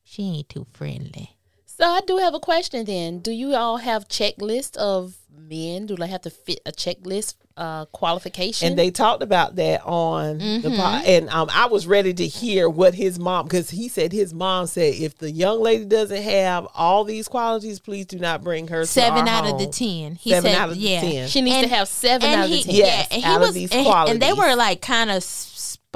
[0.03, 1.36] She ain't too friendly.
[1.77, 3.19] So I do have a question then.
[3.19, 5.85] Do you all have checklists of men?
[5.85, 8.67] Do they have to fit a checklist uh qualification?
[8.69, 12.67] And they talked about that on the pod, and um, I was ready to hear
[12.67, 16.67] what his mom, because he said his mom said if the young lady doesn't have
[16.73, 18.81] all these qualities, please do not bring her.
[18.81, 20.15] to Seven our out of the ten.
[20.15, 21.01] He Seven said, out of the yeah.
[21.01, 21.27] 10.
[21.29, 22.73] she needs and- to have seven out of the ten.
[22.75, 25.11] Yes, yeah, and he out of was, these and, he- and they were like kind
[25.11, 25.23] of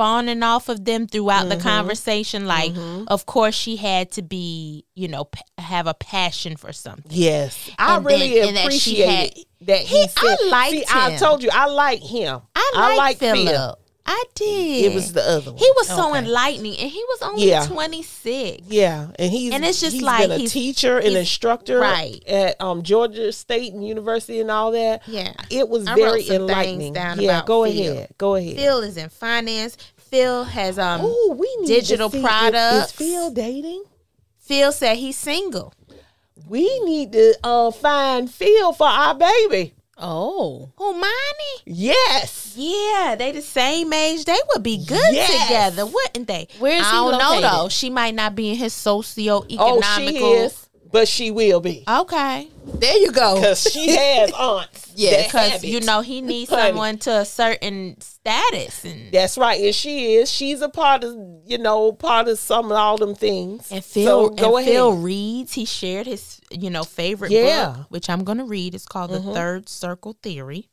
[0.01, 2.45] spawning off of them throughout the conversation.
[2.47, 2.73] Like,
[3.07, 7.05] of course, she had to be, you know, p- have a passion for something.
[7.11, 9.33] Yes, I really then- and that appreciate had-
[9.67, 10.47] that he, He- I said.
[10.49, 12.41] liked see, I told you I like him.
[12.55, 13.35] I like Phil.
[13.35, 13.77] Philip.
[14.03, 14.85] I did.
[14.91, 15.59] It was the other one.
[15.59, 16.19] He was so Okay.
[16.19, 17.67] enlightening, and he was only Yeah.
[17.67, 18.63] twenty six.
[18.67, 22.19] Yeah, and he's And it's just he's like been a he's- teacher and instructor right.
[22.27, 25.03] at um Georgia State and University and all that.
[25.05, 25.33] Yeah.
[25.51, 26.93] it was I very wrote some things enlightening.
[26.93, 27.91] down yeah, about go Phil.
[27.93, 28.55] ahead, go ahead.
[28.55, 29.77] Phil is in finance.
[30.11, 31.01] Phil has um.
[31.03, 32.85] Oh, we need digital to see products.
[32.87, 33.83] Is Phil dating?
[34.39, 35.73] Phil said he's single.
[36.47, 39.73] We need to uh find Phil for our baby.
[39.97, 40.71] Oh.
[40.77, 41.53] Who, Money?
[41.65, 42.53] Yes.
[42.57, 44.25] Yeah, they the same age.
[44.25, 45.43] They would be good Yes.
[45.47, 46.47] together, wouldn't they?
[46.59, 47.69] Where is I don't know though.
[47.69, 49.57] She might not be in his socioeconomical.
[49.59, 53.35] Oh, she is, but she will be Okay, There you go.
[53.35, 54.91] because she has aunts.
[54.95, 56.69] yeah, because you know he needs Honey.
[56.69, 60.29] someone to a certain status, and That's right, and she is.
[60.31, 61.15] She's a part of
[61.45, 63.71] you know part of some of all them things.
[63.71, 64.73] and Phil so go and ahead.
[64.75, 65.53] Phil reads.
[65.53, 67.41] He shared his you know favorite Yeah.
[67.67, 67.81] Mm-hmm.
[67.81, 68.75] book, which I'm gonna read.
[68.75, 70.69] It's called The Third Circle Theory.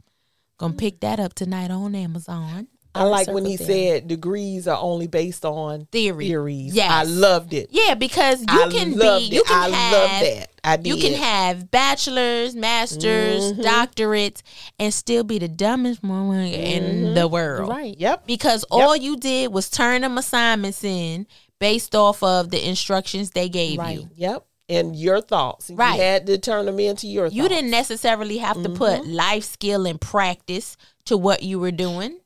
[0.58, 2.66] Gonna pick that up tonight on Amazon.
[2.98, 3.84] I like when he theory.
[4.00, 6.26] said degrees are only based on Theory.
[6.28, 6.74] theories.
[6.74, 7.68] Yeah, I loved it.
[7.70, 10.50] Yeah, because you I can be you can I have love that.
[10.64, 10.86] I did.
[10.86, 13.60] You can have bachelors, masters, Mm-hmm.
[13.62, 14.42] doctorates,
[14.78, 17.68] and still be the dumbest woman in the world.
[17.70, 17.94] Right.
[17.98, 18.26] Yep.
[18.26, 21.26] Because all you did was turn them assignments in
[21.58, 23.98] based off of the instructions they gave Right.
[23.98, 24.10] you.
[24.16, 24.44] Yep.
[24.70, 25.70] And your thoughts.
[25.70, 25.94] Right.
[25.96, 27.54] You had to turn them into your You thoughts.
[27.54, 29.12] didn't necessarily have to put Mm-hmm.
[29.12, 30.76] life skill and practice
[31.06, 32.18] to what you were doing.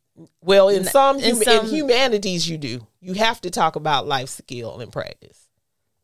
[0.42, 2.86] Well, in some, in hum- some- in humanities, you do.
[3.00, 5.48] You have to talk about life skill and practice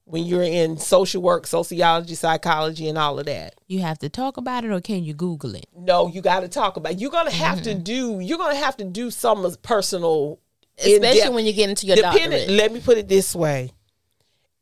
[0.05, 3.55] when you're in social work, sociology, psychology, and all of that.
[3.67, 5.67] You have to talk about it or can you Google it?
[5.77, 6.99] No, you got to talk about.
[6.99, 7.65] You're gonna have Mm-hmm.
[7.65, 8.21] to do.
[8.21, 10.39] You're gonna have to do some personal,
[10.79, 12.49] Especially when you get into your doctorate.
[12.49, 13.73] Let me put it this way: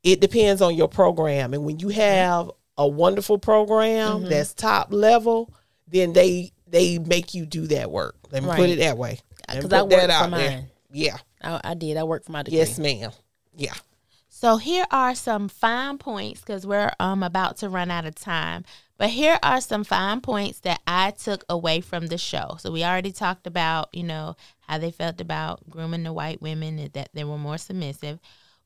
[0.02, 4.28] it depends on your program, and when you have a wonderful program Mm-hmm.
[4.28, 5.52] that's top level,
[5.86, 8.16] then they they make you do that work.
[8.32, 9.20] Let me put it that way.
[9.48, 10.50] Let me 'Cause put I worked that for out there.
[10.50, 10.70] mine.
[10.92, 11.16] Yeah.
[11.42, 11.96] I, I did.
[11.96, 12.58] I worked for my degree.
[12.58, 13.10] Yes, ma'am.
[13.56, 13.74] Yeah.
[14.28, 18.64] So here are some fine points because we're um about to run out of time.
[18.98, 22.56] But here are some fine points that I took away from the show.
[22.60, 26.78] So we already talked about, you know, how they felt about grooming the white women
[26.78, 28.18] and that they were more submissive.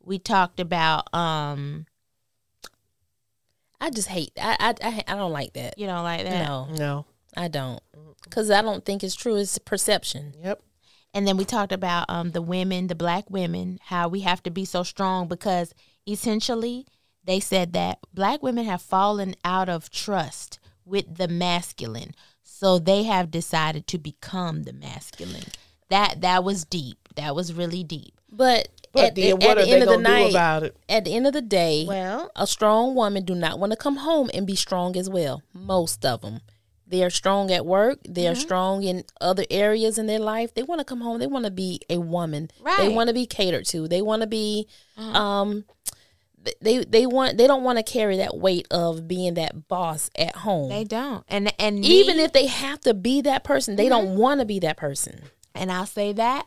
[0.02, 1.86] We talked about um
[3.80, 4.32] I just hate.
[4.40, 5.78] I, I I I don't like that.
[5.78, 6.46] you know like that.
[6.46, 7.06] No, No.
[7.36, 7.80] I don't.
[8.24, 9.36] Because I don't think it's true.
[9.36, 10.34] It's perception.
[10.42, 10.60] Yep.
[11.12, 14.50] And then we talked about um the women, the black women, how we have to
[14.50, 15.74] be so strong because
[16.06, 16.86] essentially
[17.24, 22.14] they said that black women have fallen out of trust with the masculine.
[22.42, 25.44] So they have decided to become the masculine.
[25.88, 26.98] That that was deep.
[27.16, 28.14] That was really deep.
[28.32, 30.62] But, But at, then the- what at are the they end of the night, about
[30.62, 30.76] it?
[30.88, 33.96] at the end of the day, Well, a strong woman do not want to come
[33.96, 35.42] home and be strong as well.
[35.52, 36.40] Most of them,
[36.90, 37.98] They are strong at work.
[38.08, 38.32] They Mm-hmm.
[38.32, 40.52] are strong in other areas in their life.
[40.54, 41.18] They want to come home.
[41.20, 42.50] They want to be a woman.
[42.60, 42.78] Right.
[42.80, 43.86] They want to be catered to.
[43.88, 44.66] They want to be
[44.98, 45.18] Uh-huh.
[45.18, 45.64] um
[46.62, 50.34] they they want they don't want to carry that weight of being that boss at
[50.36, 50.70] home.
[50.70, 51.22] They don't.
[51.28, 54.58] And and Even if they have to be that person, they don't want to be
[54.60, 55.22] that person.
[55.54, 56.46] and I'll say that,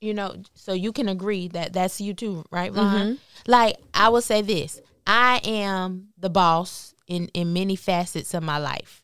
[0.00, 3.18] you know, so you can agree that that's you too, right, Von?
[3.46, 8.56] Like I will say this: I am the boss in in many facets of my
[8.58, 9.03] life.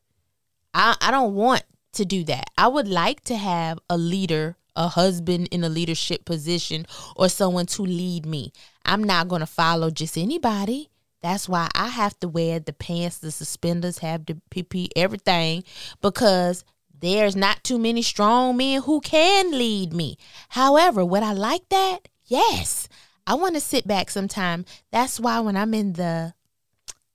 [0.74, 1.62] I I don't want
[1.92, 2.50] to do that.
[2.56, 7.66] I would like to have a leader, a husband in a leadership position, or someone
[7.66, 8.52] to lead me.
[8.84, 10.90] I'm not going to follow just anybody.
[11.22, 15.64] That's why I have to wear the pants, the suspenders, have the PP, everything,
[16.00, 16.64] because
[16.98, 20.16] there's not too many strong men who can lead me.
[20.50, 22.08] However, would I like that?
[22.24, 22.88] Yes.
[23.26, 24.64] I want to sit back sometime.
[24.90, 26.34] That's why when I'm in the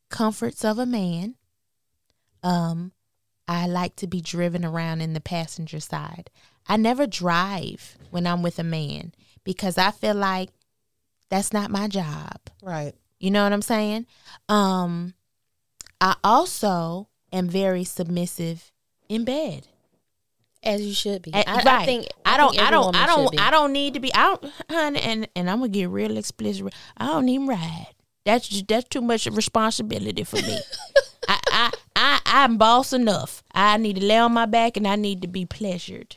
[0.09, 1.35] comforts of a man,
[2.43, 2.91] um,
[3.47, 6.29] I like to be driven around in the passenger side.
[6.67, 10.49] I never drive when I'm with a man because I feel like
[11.29, 12.39] that's not my job.
[12.63, 12.93] Right.
[13.19, 14.07] You know what I'm saying?
[14.49, 15.13] Um
[16.01, 18.71] I also am very submissive
[19.09, 19.67] in bed.
[20.63, 21.31] As you should be.
[21.33, 21.67] I, right.
[21.67, 23.39] I think I don't I don't I don't.
[23.39, 26.73] I don't need to be out honey and and I'm going to get real explicit.
[26.97, 27.93] I don't even ride.
[28.25, 30.57] That's that's too much responsibility for me.
[31.27, 33.43] I, I I I'm boss enough.
[33.53, 36.15] I need to lay on my back and I need to be pleasured.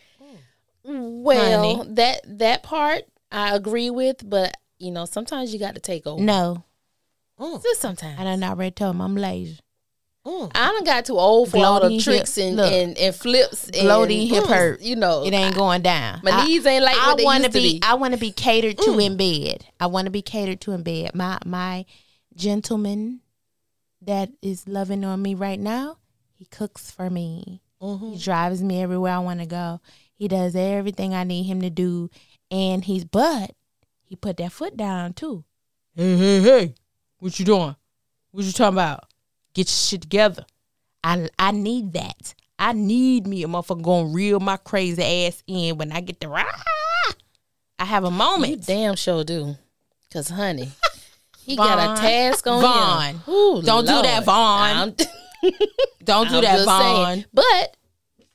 [0.84, 1.94] Well, honey.
[1.94, 6.22] that that part I agree with, but you know, sometimes you got to take over.
[6.22, 6.64] No,
[7.38, 7.62] mm.
[7.62, 8.18] Just sometimes.
[8.18, 9.58] I done already told him I'm lazy.
[10.26, 10.50] Mm.
[10.54, 12.72] I done got too old for all the Gloating tricks hip- and, look.
[12.72, 13.64] and, and flips.
[13.68, 14.80] And, Gloating hip mm, hurt.
[14.82, 16.20] You know, It ain't going down.
[16.22, 17.72] my I- knees ain't like I what they want used to to be.
[17.78, 17.82] be.
[17.82, 19.04] I want to be catered to mm.
[19.04, 19.66] in bed.
[19.80, 21.14] I want to be catered to in bed.
[21.14, 21.84] My my
[22.34, 23.20] gentleman
[24.08, 25.98] that is loving on me right now,
[26.32, 27.60] he cooks for me.
[27.78, 28.16] He mm-hmm.
[28.16, 29.82] drives me everywhere I want to go.
[30.14, 32.08] He does everything I need him to do,
[32.50, 33.52] and he's but
[34.00, 35.44] he put that foot down too.
[35.94, 36.74] Hey hey hey,
[37.18, 37.76] what you doing?
[38.30, 39.04] What you talking about?
[39.52, 40.46] Get your shit together.
[41.04, 42.34] I I need that.
[42.58, 46.28] I need me a motherfucker gonna reel my crazy ass in when I get the
[46.28, 46.44] rah.
[47.78, 48.66] I have a you moment.
[48.66, 49.54] damn sure do.
[50.10, 50.70] Cause honey,
[51.48, 53.14] he got a task on Von.
[53.14, 53.22] him.
[53.28, 54.94] Ooh, Don't do that, Von.
[56.04, 57.06] Don't do I'm that, Von.
[57.06, 57.24] saying.
[57.32, 57.76] But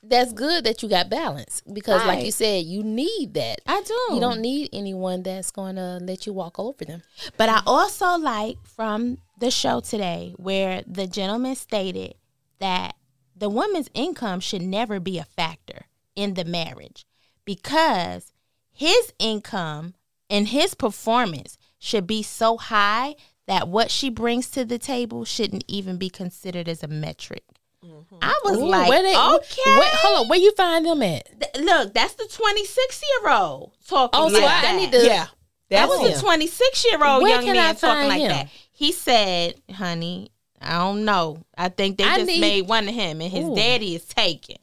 [0.02, 3.60] that's good that you got balance because, like you said, you need that.
[3.66, 4.14] I do.
[4.14, 7.02] You don't need anyone that's going to let you walk over them.
[7.36, 12.14] But I also like from the show today where the gentleman stated
[12.58, 12.96] that
[13.36, 15.86] the woman's income should never be a factor
[16.16, 17.06] in the marriage
[17.44, 18.32] because
[18.72, 19.94] his income
[20.28, 23.14] and his performance should be so high
[23.46, 27.44] that what she brings to the table shouldn't even be considered as a metric.
[27.84, 28.16] Mm-hmm.
[28.22, 29.60] I was Ooh, like, where they, okay.
[29.78, 31.28] Where, hold on, where you find them at?
[31.54, 35.04] Th- Look, that's the 26 year old talking Oh, so like I- I need to-
[35.06, 35.26] Yeah.
[35.68, 36.16] That was him.
[36.18, 38.28] a 26 year old Where young can I man talking like him?
[38.28, 38.48] that.
[38.72, 40.30] He said, honey,
[40.62, 41.44] I don't know.
[41.58, 43.54] I think they I just need- made one of him and his Ooh.
[43.54, 44.56] daddy is taken.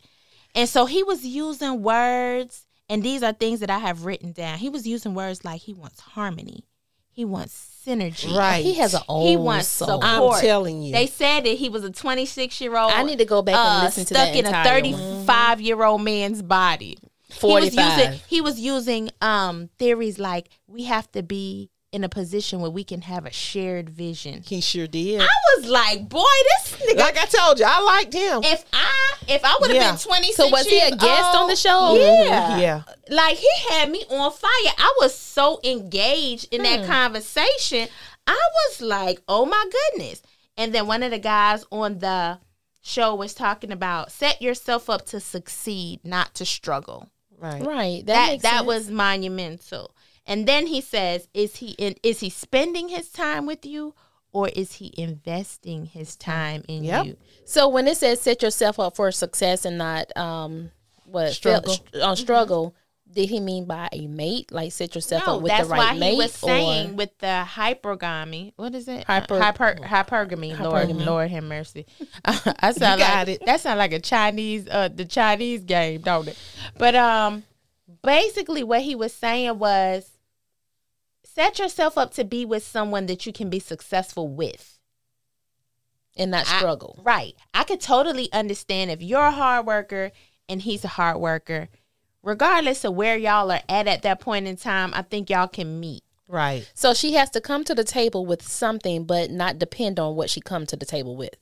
[0.55, 4.57] And so he was using words, and these are things that I have written down.
[4.57, 6.65] He was using words like he wants harmony,
[7.11, 8.35] he wants synergy.
[8.35, 8.63] Right.
[8.63, 10.01] He has an old He wants soul.
[10.01, 10.35] support.
[10.35, 10.91] I'm telling you.
[10.91, 12.91] They said that he was a 26 year old.
[12.91, 15.83] I need to go back and uh, listen to stuck that in a 35 year
[15.83, 16.97] old man's body.
[17.27, 17.97] He was 45.
[17.99, 22.71] using he was using um theories like we have to be in a position where
[22.71, 24.43] we can have a shared vision.
[24.45, 25.19] he sure did.
[25.21, 25.27] I
[25.57, 26.23] was like, boy,
[26.57, 26.97] this nigga.
[26.99, 28.41] Like I told you, I liked him.
[28.43, 28.91] if I
[29.27, 29.91] if I would have Yeah.
[29.91, 31.95] been twenty, So was he a guest on the show?
[31.97, 32.83] Yeah, Yeah.
[33.09, 34.49] Like he had me on fire.
[34.77, 36.63] I was so engaged in Hmm.
[36.63, 37.89] that conversation.
[38.25, 38.39] I
[38.69, 40.21] was like, oh my goodness.
[40.55, 42.39] And then one of the guys on the
[42.81, 47.09] show was talking about set yourself up to succeed, not to struggle.
[47.37, 47.65] Right.
[47.65, 48.05] Right.
[48.05, 48.67] That That makes that sense.
[48.67, 49.93] was monumental.
[50.25, 53.95] And then he says, is he in, is he spending his time with you
[54.31, 57.05] or is he investing his time in Yep.
[57.05, 57.17] you?
[57.45, 60.71] So when it says set yourself up for success and not um
[61.05, 61.73] what Struggle.
[61.73, 62.75] struggle, on struggle,
[63.11, 64.51] did he mean by a mate?
[64.53, 65.69] Like set yourself No, up with the right mate?
[65.69, 66.11] That's why mate?
[66.11, 68.53] he was saying or with the hypergamy.
[68.55, 69.03] What is it?
[69.05, 70.57] Hyper- hyper hypergamy.
[70.57, 71.05] Lord, Hypergamy.
[71.05, 71.85] Lord have mercy.
[72.25, 73.45] I sound got like it.
[73.45, 76.37] that sound like a Chinese uh the Chinese game, don't it?
[76.77, 77.43] But um
[78.03, 80.17] basically what he was saying was
[81.23, 84.77] set yourself up to be with someone that you can be successful with.
[86.17, 86.99] and not I- struggle.
[87.03, 87.35] right.
[87.53, 90.11] I could totally understand if you're a hard worker
[90.49, 91.69] and he's a hard worker.
[92.21, 95.79] Regardless of where y'all are at at that point in time, I think y'all can
[95.79, 96.03] meet.
[96.27, 96.69] Right.
[96.75, 100.29] So she has to come to the table with something, but not depend on what
[100.29, 101.35] she come to the table with.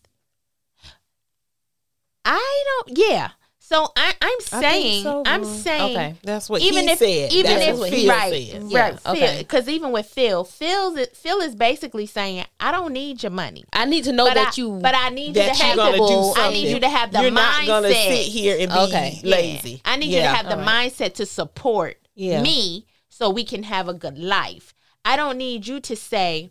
[2.26, 2.97] I don't.
[2.97, 3.30] Yeah.
[3.70, 6.15] So I, I'm saying, so, I'm saying, Okay.
[6.24, 7.32] That's what even he if, said.
[7.32, 8.63] even That's if, what Phil right, said.
[8.67, 9.36] Yeah, right, okay.
[9.38, 13.65] because even with Phil, Phil's it, Phil is basically saying, I don't need your money,
[13.72, 14.80] I need to know but that I, you.
[14.82, 17.22] but I need That you to have the, do I need you to have the
[17.22, 17.34] You're mindset.
[17.36, 19.20] not gonna sit here and be Okay.
[19.22, 19.30] Yeah.
[19.36, 19.82] lazy.
[19.86, 20.36] I need you to Yeah.
[20.36, 22.41] have the mindset to support Yeah.
[22.41, 24.74] me so we can have a good life.
[25.05, 26.49] I don't need you to say,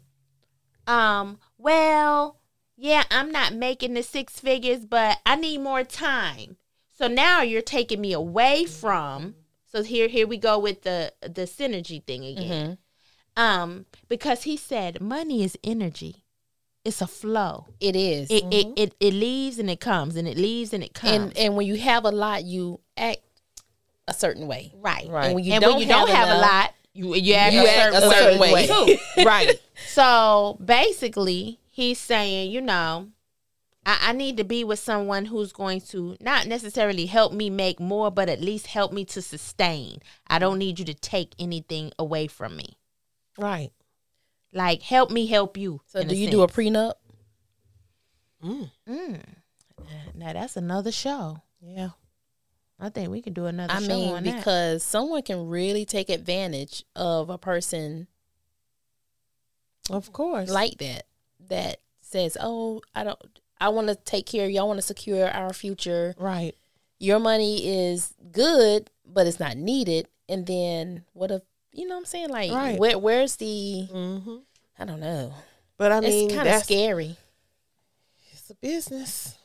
[0.86, 2.38] um, well,
[2.76, 6.58] yeah, I'm not making the six figures, but I need more time.
[6.98, 9.36] So now you're taking me away from
[9.70, 12.78] so here here we go with the the synergy thing again.
[13.36, 13.42] Mhm.
[13.42, 16.24] Um, because he said money is energy.
[16.84, 17.66] It's a flow.
[17.80, 18.30] it is.
[18.30, 21.12] It, it it it leaves and it comes and it leaves and it comes.
[21.12, 23.20] and and when you have a lot, you act
[24.08, 24.72] a certain way.
[24.74, 25.06] right.
[25.08, 25.26] Right.
[25.26, 27.60] And when you and don't, when you don't have, a lot, you you act, You
[27.66, 28.66] a, act certain a certain way, way.
[28.66, 28.98] too.
[29.24, 29.60] right.
[29.86, 33.08] So basically, he's saying, you know,
[33.88, 37.80] I, I need to be with someone who's going to not necessarily help me make
[37.80, 40.00] more, but at least help me to sustain.
[40.26, 42.76] I don't need you to take anything away from me.
[43.38, 43.70] Right.
[44.52, 45.80] Like, help me help you.
[45.86, 46.94] So do you do a prenup?
[48.44, 48.70] Mm.
[48.86, 49.22] Mm.
[50.14, 51.40] Now that's another show.
[51.62, 51.90] Yeah.
[52.78, 54.36] I think we can do another I show mean, on that.
[54.36, 58.06] because someone can really take advantage of a person
[59.90, 60.50] Of course.
[60.50, 61.06] like that
[61.48, 63.40] that says, "Oh, I don't.
[63.60, 64.60] I want to take care of you.
[64.60, 66.14] I want to secure our future.
[66.18, 66.54] right.
[67.00, 71.42] Your money is good, but it's not needed." And then what if
[71.72, 72.28] you know what I'm saying?
[72.30, 72.78] Like, Right.
[72.78, 73.82] where where's the?
[73.90, 74.36] hmm
[74.78, 75.32] I don't know.
[75.76, 77.16] But I mean, it's kind of scary.
[78.32, 79.36] it's a business.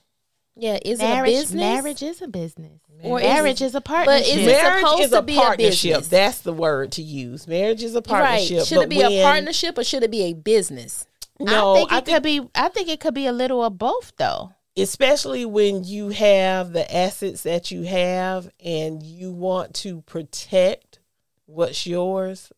[0.55, 1.59] Yeah, is marriage, it a business?
[1.59, 2.79] marriage is a business.
[3.01, 4.27] Or is marriage it- is a partnership.
[4.37, 5.89] is it Marriage supposed is to a be a partnership.
[5.93, 6.07] business?
[6.09, 7.47] That's the word to use.
[7.47, 8.57] Marriage is a partnership.
[8.59, 8.67] Right?
[8.67, 11.05] Should but it be a partnership or should it be a business?
[11.43, 12.41] No, I think it could be.
[12.55, 14.53] I think it could be a little of both, though.
[14.77, 20.99] especially when you have the assets that you have and you want to protect
[21.45, 22.51] what's yours.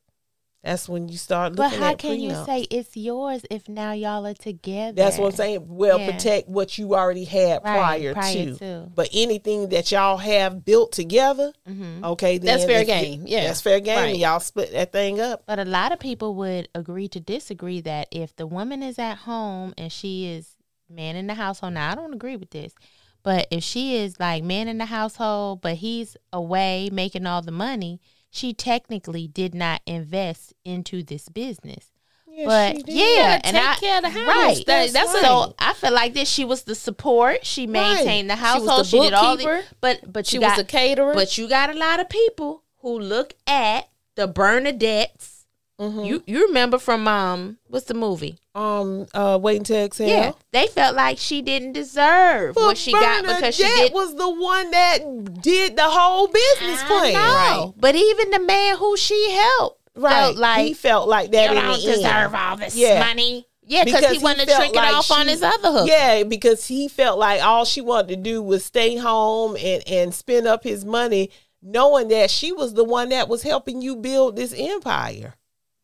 [0.65, 4.33] That's when you start But how can you say it's yours if now y'all are
[4.33, 4.95] together?
[4.95, 5.65] That's what I'm saying.
[5.67, 6.11] Well, Yeah.
[6.11, 8.55] protect what you already had Right, prior, prior to.
[8.57, 8.91] to.
[8.95, 13.25] But anything that y'all have built together, hmm okay, then That's fair game.
[13.27, 13.43] Yeah.
[13.45, 13.95] that's fair game.
[13.95, 14.17] Right.
[14.17, 15.43] Y'all split that thing up.
[15.45, 19.19] But a lot of people would agree to disagree that if the woman is at
[19.19, 20.55] home and she is
[20.89, 22.73] man in the household, now I don't agree with this,
[23.21, 27.51] but if she is like man in the household, but he's away making all the
[27.51, 28.01] money,
[28.35, 31.91] she technically did not invest into this business.
[32.27, 32.95] Yeah, but she did.
[32.95, 34.27] yeah, and take I, care of the house.
[34.27, 35.55] Right, That- that's, that's so.
[35.57, 36.29] I feel like this.
[36.29, 37.45] She was the support.
[37.45, 38.79] She maintained the She was household.
[38.81, 39.43] the She, did all the.
[39.45, 39.75] bookkeeper.
[39.79, 41.13] But but She you was got a caterer.
[41.13, 45.34] but you got a lot of people who look at the Bernadettes.
[45.79, 46.05] Mhm.
[46.05, 48.37] You you remember from um what's the movie?
[48.55, 50.07] um uh waiting to exhale.
[50.07, 53.93] Yeah, they felt like she didn't deserve what she got because she Bernadette did.
[53.93, 57.13] was the one that did the whole business I plan.
[57.13, 60.11] know, but even the man who she helped Right.
[60.11, 62.01] felt like he felt like that you in don't the end.
[62.01, 62.99] deserve all this Yeah.
[63.05, 63.45] money.
[63.67, 65.87] Yeah, because he wanted to felt trick it like off on his other hook.
[65.89, 70.13] Yeah, because he felt like all she wanted to do was stay home and and
[70.13, 71.31] spend up his money,
[71.63, 75.33] knowing that she was the one that was helping you build this empire.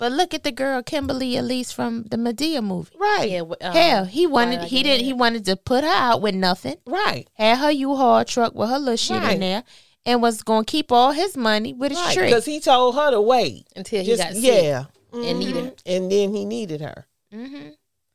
[0.02, 2.90] But look at the girl Kimberly Elise from the Madea movie.
[3.00, 3.30] Right.
[3.30, 6.78] yeah, um, Hell, he wanted he didn't he wanted to put her out with nothing.
[6.88, 7.28] Right.
[7.36, 9.36] Had her U-Haul truck with her little shit Right.
[9.36, 9.64] in there,
[10.04, 12.16] and was gonna keep all his money with his Right.
[12.16, 12.30] trick.
[12.30, 13.68] Because he told her to wait.
[13.76, 14.86] until he Just got sick yeah.
[15.14, 15.66] and needed.
[15.78, 15.82] Mhm.
[15.86, 17.06] And then he needed her.
[17.32, 17.70] Mm-hmm.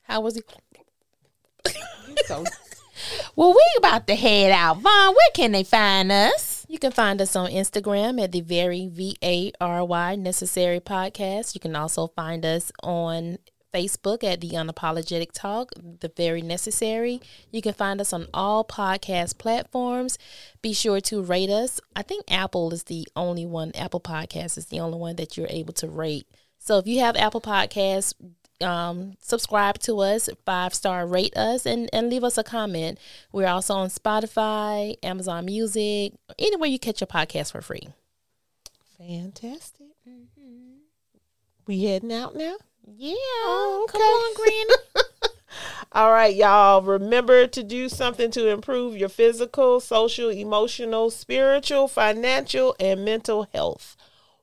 [0.09, 0.43] How was he?
[2.27, 2.45] So
[3.37, 4.79] Well, we about to head out.
[4.81, 6.56] Von, where can they find us?
[6.69, 11.55] You can find us on Instagram at the Vary V A R Y Necessary Podcast.
[11.55, 13.39] You can also find us on
[13.73, 17.21] Facebook at the Unapologetic Talk, the Vary necessary.
[17.53, 20.19] You can find us on all podcast platforms.
[20.61, 21.81] Be sure to rate us.
[21.95, 23.71] I think Apple is the only one.
[23.77, 26.27] Apple Podcast is the only one that you're able to rate.
[26.59, 28.13] So if you have Apple Podcasts,
[28.61, 32.99] um, subscribe to us, five star rate us, and, and leave us a comment.
[33.33, 37.89] We're also on Spotify, Amazon Music, anywhere you catch your podcast for free.
[38.99, 39.87] fantastic.
[41.67, 42.57] We heading out now?
[42.87, 45.05] Yeah, Oh, come on, Granny.
[45.93, 46.83] All right, y'all.
[46.83, 53.97] Remember to do something to improve your physical, social, emotional, spiritual, financial, and mental health.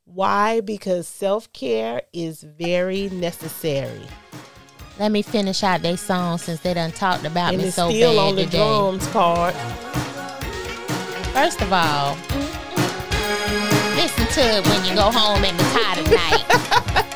[0.05, 0.59] Why?
[0.61, 4.01] Because self care is very necessary.
[4.99, 8.15] Let me finish out their song since they done talked about and me so still
[8.15, 8.57] bad on the today.
[8.57, 9.55] drums part.
[11.33, 12.15] First of all,
[13.95, 17.09] listen to it when you go home and be tired at night.